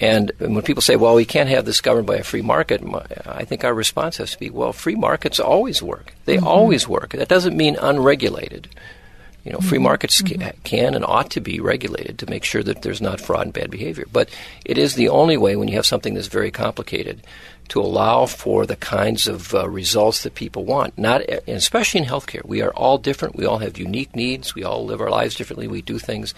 And 0.00 0.30
when 0.38 0.62
people 0.62 0.82
say, 0.82 0.96
well, 0.96 1.14
we 1.14 1.24
can't 1.24 1.48
have 1.48 1.64
this 1.64 1.80
governed 1.80 2.06
by 2.06 2.16
a 2.16 2.24
free 2.24 2.42
market, 2.42 2.82
I 3.26 3.44
think 3.44 3.64
our 3.64 3.74
response 3.74 4.18
has 4.18 4.32
to 4.32 4.38
be, 4.38 4.48
well, 4.50 4.72
free 4.72 4.94
markets 4.94 5.40
always 5.40 5.82
work. 5.82 6.14
They 6.24 6.36
mm-hmm. 6.36 6.46
always 6.46 6.86
work. 6.86 7.10
That 7.10 7.28
doesn't 7.28 7.56
mean 7.56 7.76
unregulated. 7.80 8.68
You 9.44 9.52
know, 9.52 9.60
free 9.60 9.78
mm-hmm. 9.78 9.84
markets 9.84 10.20
ca- 10.20 10.34
mm-hmm. 10.34 10.60
can 10.62 10.94
and 10.94 11.04
ought 11.04 11.30
to 11.30 11.40
be 11.40 11.58
regulated 11.58 12.18
to 12.18 12.30
make 12.30 12.44
sure 12.44 12.62
that 12.62 12.82
there's 12.82 13.00
not 13.00 13.20
fraud 13.20 13.46
and 13.46 13.52
bad 13.52 13.70
behavior. 13.70 14.04
But 14.12 14.28
it 14.64 14.78
is 14.78 14.94
the 14.94 15.08
only 15.08 15.36
way 15.36 15.56
when 15.56 15.68
you 15.68 15.76
have 15.76 15.86
something 15.86 16.14
that's 16.14 16.26
very 16.28 16.50
complicated 16.50 17.22
to 17.68 17.80
allow 17.80 18.26
for 18.26 18.66
the 18.66 18.76
kinds 18.76 19.26
of 19.26 19.54
uh, 19.54 19.68
results 19.68 20.22
that 20.22 20.34
people 20.34 20.64
want. 20.64 20.96
Not, 20.96 21.22
and 21.22 21.42
especially 21.56 22.02
in 22.02 22.06
healthcare, 22.06 22.44
we 22.44 22.62
are 22.62 22.72
all 22.72 22.98
different. 22.98 23.36
We 23.36 23.46
all 23.46 23.58
have 23.58 23.78
unique 23.78 24.14
needs. 24.14 24.54
We 24.54 24.64
all 24.64 24.84
live 24.84 25.00
our 25.00 25.10
lives 25.10 25.34
differently. 25.34 25.66
We 25.66 25.82
do 25.82 25.98
things 25.98 26.34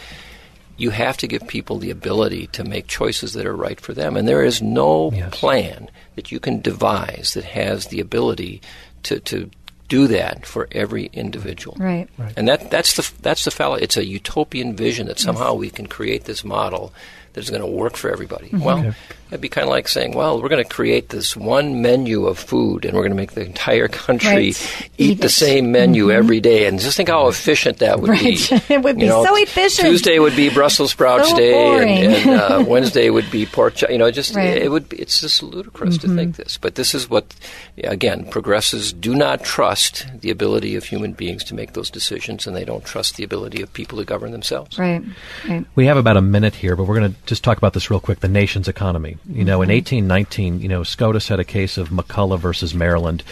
you 0.80 0.90
have 0.90 1.16
to 1.18 1.26
give 1.26 1.46
people 1.46 1.78
the 1.78 1.90
ability 1.90 2.46
to 2.48 2.64
make 2.64 2.86
choices 2.86 3.34
that 3.34 3.46
are 3.46 3.54
right 3.56 3.80
for 3.80 3.92
them. 3.92 4.16
And 4.16 4.26
there 4.26 4.42
is 4.42 4.62
no 4.62 5.10
Yes. 5.12 5.30
plan 5.32 5.90
that 6.16 6.32
you 6.32 6.40
can 6.40 6.60
devise 6.60 7.32
that 7.34 7.44
has 7.44 7.86
the 7.88 8.00
ability 8.00 8.62
to, 9.04 9.20
to 9.20 9.50
do 9.88 10.06
that 10.06 10.46
for 10.46 10.68
every 10.72 11.10
individual. 11.12 11.76
Right. 11.78 12.08
And 12.36 12.48
that, 12.48 12.70
that's 12.70 12.94
the 12.96 13.10
that's 13.22 13.44
the 13.44 13.50
fellow. 13.50 13.74
It's 13.74 13.96
a 13.96 14.04
utopian 14.04 14.74
vision 14.76 15.06
that 15.08 15.18
somehow 15.18 15.54
we 15.54 15.68
can 15.68 15.86
create 15.86 16.24
this 16.24 16.44
model 16.44 16.92
that 17.32 17.42
is 17.42 17.50
going 17.50 17.62
to 17.62 17.66
work 17.66 17.96
for 17.96 18.10
everybody. 18.10 18.46
Mm-hmm. 18.46 18.64
Well, 18.64 18.94
it'd 19.30 19.40
be 19.40 19.48
kind 19.48 19.64
of 19.64 19.70
like 19.70 19.88
saying, 19.88 20.12
well, 20.12 20.40
we're 20.42 20.48
going 20.48 20.62
to 20.62 20.68
create 20.68 21.08
this 21.08 21.36
one 21.36 21.80
menu 21.82 22.26
of 22.26 22.38
food, 22.38 22.84
and 22.84 22.94
we're 22.94 23.02
going 23.02 23.12
to 23.12 23.16
make 23.16 23.32
the 23.32 23.44
entire 23.44 23.88
country 23.88 24.28
Right. 24.30 24.42
eat, 24.42 24.90
Eat 24.98 25.20
the 25.20 25.28
same 25.28 25.72
menu 25.72 26.10
every 26.10 26.40
day. 26.40 26.66
And 26.66 26.78
just 26.78 26.96
think 26.96 27.08
how 27.08 27.28
efficient 27.28 27.78
that 27.78 28.00
would 28.00 28.10
be. 28.12 28.36
It 28.68 28.82
would 28.82 28.96
You 28.96 29.00
be 29.00 29.06
know, 29.06 29.24
so 29.24 29.36
efficient. 29.36 29.88
Tuesday 29.88 30.18
would 30.18 30.36
be 30.36 30.50
Brussels 30.50 30.90
sprouts 30.92 31.30
So 31.30 31.36
day, 31.36 31.52
boring. 31.52 31.88
and, 31.88 32.14
and 32.14 32.30
uh, 32.40 32.64
Wednesday 32.68 33.10
would 33.10 33.30
be 33.30 33.46
pork. 33.46 33.74
chop. 33.74 33.90
You 33.90 33.98
know, 33.98 34.10
just 34.10 34.34
Right. 34.34 34.54
Mm-hmm. 34.56 34.64
it 34.64 34.70
would. 34.70 34.88
Be, 34.88 34.96
it's 34.98 35.20
just 35.20 35.42
ludicrous 35.42 35.98
to 35.98 36.08
think 36.14 36.36
this. 36.36 36.56
But 36.58 36.74
this 36.74 36.94
is 36.94 37.08
what, 37.10 37.34
again, 37.82 38.26
progressives 38.30 38.92
do 38.92 39.14
not 39.14 39.42
trust 39.44 40.06
the 40.20 40.30
ability 40.30 40.76
of 40.76 40.84
human 40.84 41.12
beings 41.12 41.42
to 41.44 41.54
make 41.54 41.72
those 41.72 41.90
decisions, 41.90 42.46
and 42.46 42.54
they 42.56 42.64
don't 42.64 42.84
trust 42.84 43.16
the 43.16 43.24
ability 43.24 43.62
of 43.62 43.72
people 43.72 43.98
to 43.98 44.04
govern 44.04 44.30
themselves. 44.32 44.78
Right. 44.78 45.02
Right. 45.48 45.64
We 45.74 45.86
have 45.86 45.96
about 45.96 46.16
a 46.16 46.20
minute 46.22 46.54
here, 46.54 46.76
but 46.76 46.84
we're 46.84 46.98
going 46.98 47.12
to 47.12 47.18
just 47.26 47.42
talk 47.44 47.58
about 47.58 47.72
this 47.72 47.90
real 47.90 48.00
quick. 48.00 48.20
The 48.20 48.28
nation's 48.28 48.68
economy. 48.68 49.16
You 49.28 49.44
know, 49.44 49.60
in 49.60 49.68
1819, 49.68 50.60
you 50.60 50.68
know, 50.68 50.82
SCOTUS 50.82 51.28
had 51.28 51.38
a 51.38 51.44
case 51.44 51.76
of 51.76 51.90
McCulloch 51.90 52.38
versus 52.38 52.74
Maryland, 52.74 53.22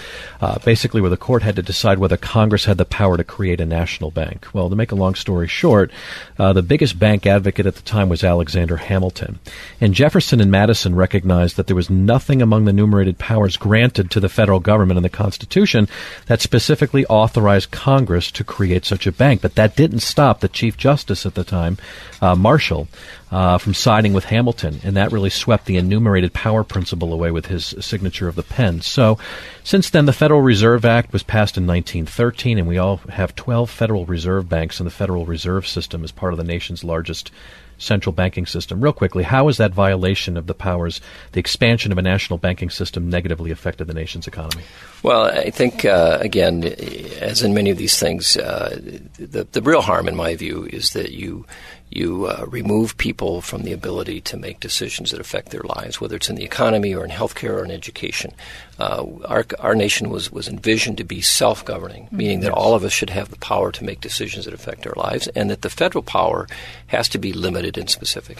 uh, 0.40 0.58
basically 0.58 1.00
where 1.00 1.08
the 1.08 1.16
court 1.16 1.42
had 1.42 1.56
to 1.56 1.62
decide 1.62 1.98
whether 1.98 2.18
Congress 2.18 2.66
had 2.66 2.76
the 2.76 2.84
power 2.84 3.16
to 3.16 3.24
create 3.24 3.58
a 3.58 3.64
national 3.64 4.10
bank. 4.10 4.46
Well, 4.52 4.68
to 4.68 4.76
make 4.76 4.92
a 4.92 4.96
long 4.96 5.14
story 5.14 5.48
short, 5.48 5.90
uh, 6.38 6.52
the 6.52 6.62
biggest 6.62 6.98
bank 6.98 7.26
advocate 7.26 7.64
at 7.64 7.74
the 7.74 7.82
time 7.82 8.10
was 8.10 8.22
Alexander 8.22 8.76
Hamilton, 8.76 9.38
and 9.80 9.94
Jefferson 9.94 10.42
and 10.42 10.50
Madison 10.50 10.94
recognized 10.94 11.56
that 11.56 11.66
there 11.66 11.76
was 11.76 11.88
nothing 11.88 12.42
among 12.42 12.66
the 12.66 12.70
enumerated 12.70 13.18
powers 13.18 13.56
granted 13.56 14.10
to 14.10 14.20
the 14.20 14.28
federal 14.28 14.60
government 14.60 14.98
in 14.98 15.02
the 15.02 15.08
Constitution 15.08 15.88
that 16.26 16.42
specifically 16.42 17.06
authorized 17.06 17.70
Congress 17.70 18.30
to 18.32 18.44
create 18.44 18.84
such 18.84 19.06
a 19.06 19.12
bank. 19.12 19.40
But 19.40 19.54
that 19.54 19.74
didn't 19.74 20.00
stop 20.00 20.40
the 20.40 20.48
Chief 20.48 20.76
Justice 20.76 21.24
at 21.24 21.34
the 21.34 21.44
time, 21.44 21.78
uh, 22.20 22.34
Marshall, 22.34 22.88
uh, 23.30 23.58
from 23.58 23.74
siding 23.74 24.12
with 24.12 24.24
Hamilton, 24.24 24.80
and 24.84 24.96
that 24.96 25.12
really 25.12 25.30
swept 25.30 25.66
the 25.66 25.76
enumerated 25.76 26.32
power 26.32 26.64
principle 26.64 27.12
away 27.12 27.30
with 27.30 27.46
his 27.46 27.74
signature 27.80 28.28
of 28.28 28.36
the 28.36 28.42
pen. 28.42 28.80
So, 28.80 29.18
since 29.64 29.90
then, 29.90 30.06
the 30.06 30.12
Federal 30.12 30.40
Reserve 30.40 30.84
Act 30.84 31.12
was 31.12 31.22
passed 31.22 31.56
in 31.56 31.66
1913, 31.66 32.58
and 32.58 32.66
we 32.66 32.78
all 32.78 32.98
have 33.08 33.36
12 33.36 33.68
Federal 33.70 34.06
Reserve 34.06 34.48
banks 34.48 34.80
in 34.80 34.84
the 34.84 34.90
Federal 34.90 35.26
Reserve 35.26 35.66
System 35.66 36.04
as 36.04 36.12
part 36.12 36.32
of 36.32 36.38
the 36.38 36.44
nation's 36.44 36.84
largest 36.84 37.30
central 37.78 38.12
banking 38.12 38.44
system. 38.44 38.80
Real 38.80 38.92
quickly, 38.92 39.22
how 39.22 39.46
has 39.46 39.56
that 39.56 39.72
violation 39.72 40.36
of 40.36 40.46
the 40.46 40.54
powers, 40.54 41.00
the 41.32 41.40
expansion 41.40 41.92
of 41.92 41.98
a 41.98 42.02
national 42.02 42.38
banking 42.38 42.70
system, 42.70 43.08
negatively 43.08 43.50
affected 43.50 43.86
the 43.86 43.94
nation's 43.94 44.26
economy? 44.26 44.64
Well, 45.02 45.26
I 45.26 45.50
think 45.50 45.84
uh, 45.84 46.18
again, 46.20 46.64
as 46.64 47.42
in 47.42 47.54
many 47.54 47.70
of 47.70 47.78
these 47.78 47.98
things, 47.98 48.36
uh, 48.36 48.78
the 49.18 49.46
the 49.50 49.62
real 49.62 49.80
harm, 49.80 50.08
in 50.08 50.16
my 50.16 50.34
view, 50.34 50.64
is 50.64 50.90
that 50.90 51.12
you 51.12 51.46
you 51.90 52.26
uh, 52.26 52.44
remove 52.48 52.96
people 52.98 53.40
from 53.40 53.62
the 53.62 53.72
ability 53.72 54.20
to 54.22 54.36
make 54.36 54.60
decisions 54.60 55.10
that 55.10 55.20
affect 55.20 55.50
their 55.50 55.62
lives, 55.62 56.00
whether 56.00 56.16
it's 56.16 56.28
in 56.28 56.36
the 56.36 56.44
economy 56.44 56.94
or 56.94 57.04
in 57.04 57.10
healthcare 57.10 57.60
or 57.60 57.64
in 57.64 57.70
education. 57.70 58.32
Uh, 58.78 59.04
our 59.24 59.44
our 59.58 59.74
nation 59.74 60.10
was 60.10 60.30
was 60.30 60.48
envisioned 60.48 60.98
to 60.98 61.04
be 61.04 61.20
self 61.20 61.64
governing, 61.64 62.08
meaning 62.10 62.40
that 62.40 62.52
all 62.52 62.74
of 62.74 62.84
us 62.84 62.92
should 62.92 63.10
have 63.10 63.30
the 63.30 63.38
power 63.38 63.72
to 63.72 63.84
make 63.84 64.00
decisions 64.00 64.44
that 64.44 64.54
affect 64.54 64.86
our 64.86 64.94
lives, 64.96 65.28
and 65.28 65.50
that 65.50 65.62
the 65.62 65.70
federal 65.70 66.02
power 66.02 66.46
has 66.88 67.08
to 67.08 67.18
be 67.18 67.32
limited 67.32 67.78
and 67.78 67.90
specific. 67.90 68.38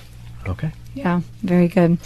Okay. 0.48 0.72
Yeah, 0.94 1.20
very 1.42 1.68
good. 1.68 1.98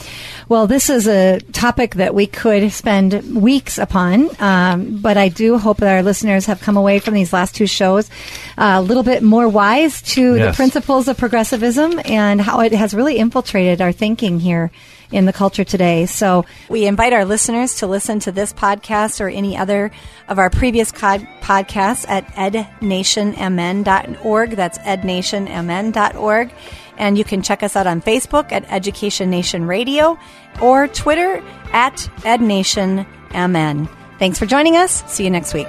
Well, 0.48 0.66
this 0.66 0.90
is 0.90 1.07
a 1.09 1.38
topic 1.52 1.94
that 1.94 2.14
we 2.14 2.26
could 2.26 2.70
spend 2.72 3.35
weeks 3.35 3.78
upon, 3.78 4.28
um, 4.38 4.98
but 5.00 5.16
I 5.16 5.31
do 5.31 5.57
hope 5.57 5.78
that 5.78 5.94
our 5.94 6.02
listeners 6.02 6.44
have 6.46 6.61
come 6.61 6.76
away 6.76 6.98
from 6.98 7.14
these 7.14 7.33
last 7.33 7.55
two 7.55 7.66
shows 7.66 8.11
uh, 8.59 8.74
a 8.76 8.83
little 8.83 9.02
bit 9.02 9.22
more 9.22 9.48
wise 9.48 10.02
to 10.02 10.35
the 10.35 10.52
principles 10.52 11.09
of 11.09 11.16
progressivism 11.16 11.98
and 12.05 12.38
how 12.40 12.61
it 12.61 12.72
has 12.72 12.92
really 12.92 13.16
infiltrated 13.16 13.81
our 13.81 13.92
thinking 13.92 14.40
here 14.40 14.70
in 15.11 15.24
the 15.26 15.33
culture 15.33 15.64
today. 15.64 16.05
So 16.07 16.44
we 16.68 16.85
invite 16.87 17.12
our 17.14 17.24
listeners 17.24 17.76
to 17.76 17.87
listen 17.87 18.18
to 18.20 18.33
this 18.33 18.52
podcast 18.52 19.20
or 19.20 19.28
any 19.28 19.57
other 19.57 19.90
of 20.28 20.38
our 20.38 20.50
previous 20.50 20.92
cod- 20.92 21.26
podcasts 21.40 22.07
at 22.09 22.26
ednationmn.org. 22.35 24.50
That's 24.50 24.78
ednationmn.org. 24.78 26.52
And 26.96 27.16
you 27.16 27.24
can 27.24 27.42
check 27.42 27.62
us 27.62 27.76
out 27.76 27.87
on 27.87 28.02
Facebook 28.02 28.52
at 28.52 28.70
Education 28.70 29.31
Nation 29.31 29.66
Radio 29.66 30.18
or 30.61 30.88
Twitter 30.88 31.42
at 31.72 31.96
EdNationMN. 32.20 33.88
Thanks 34.18 34.38
for 34.38 34.46
joining 34.46 34.76
us. 34.76 35.02
See 35.12 35.24
you 35.24 35.31
next 35.31 35.55
week. 35.55 35.68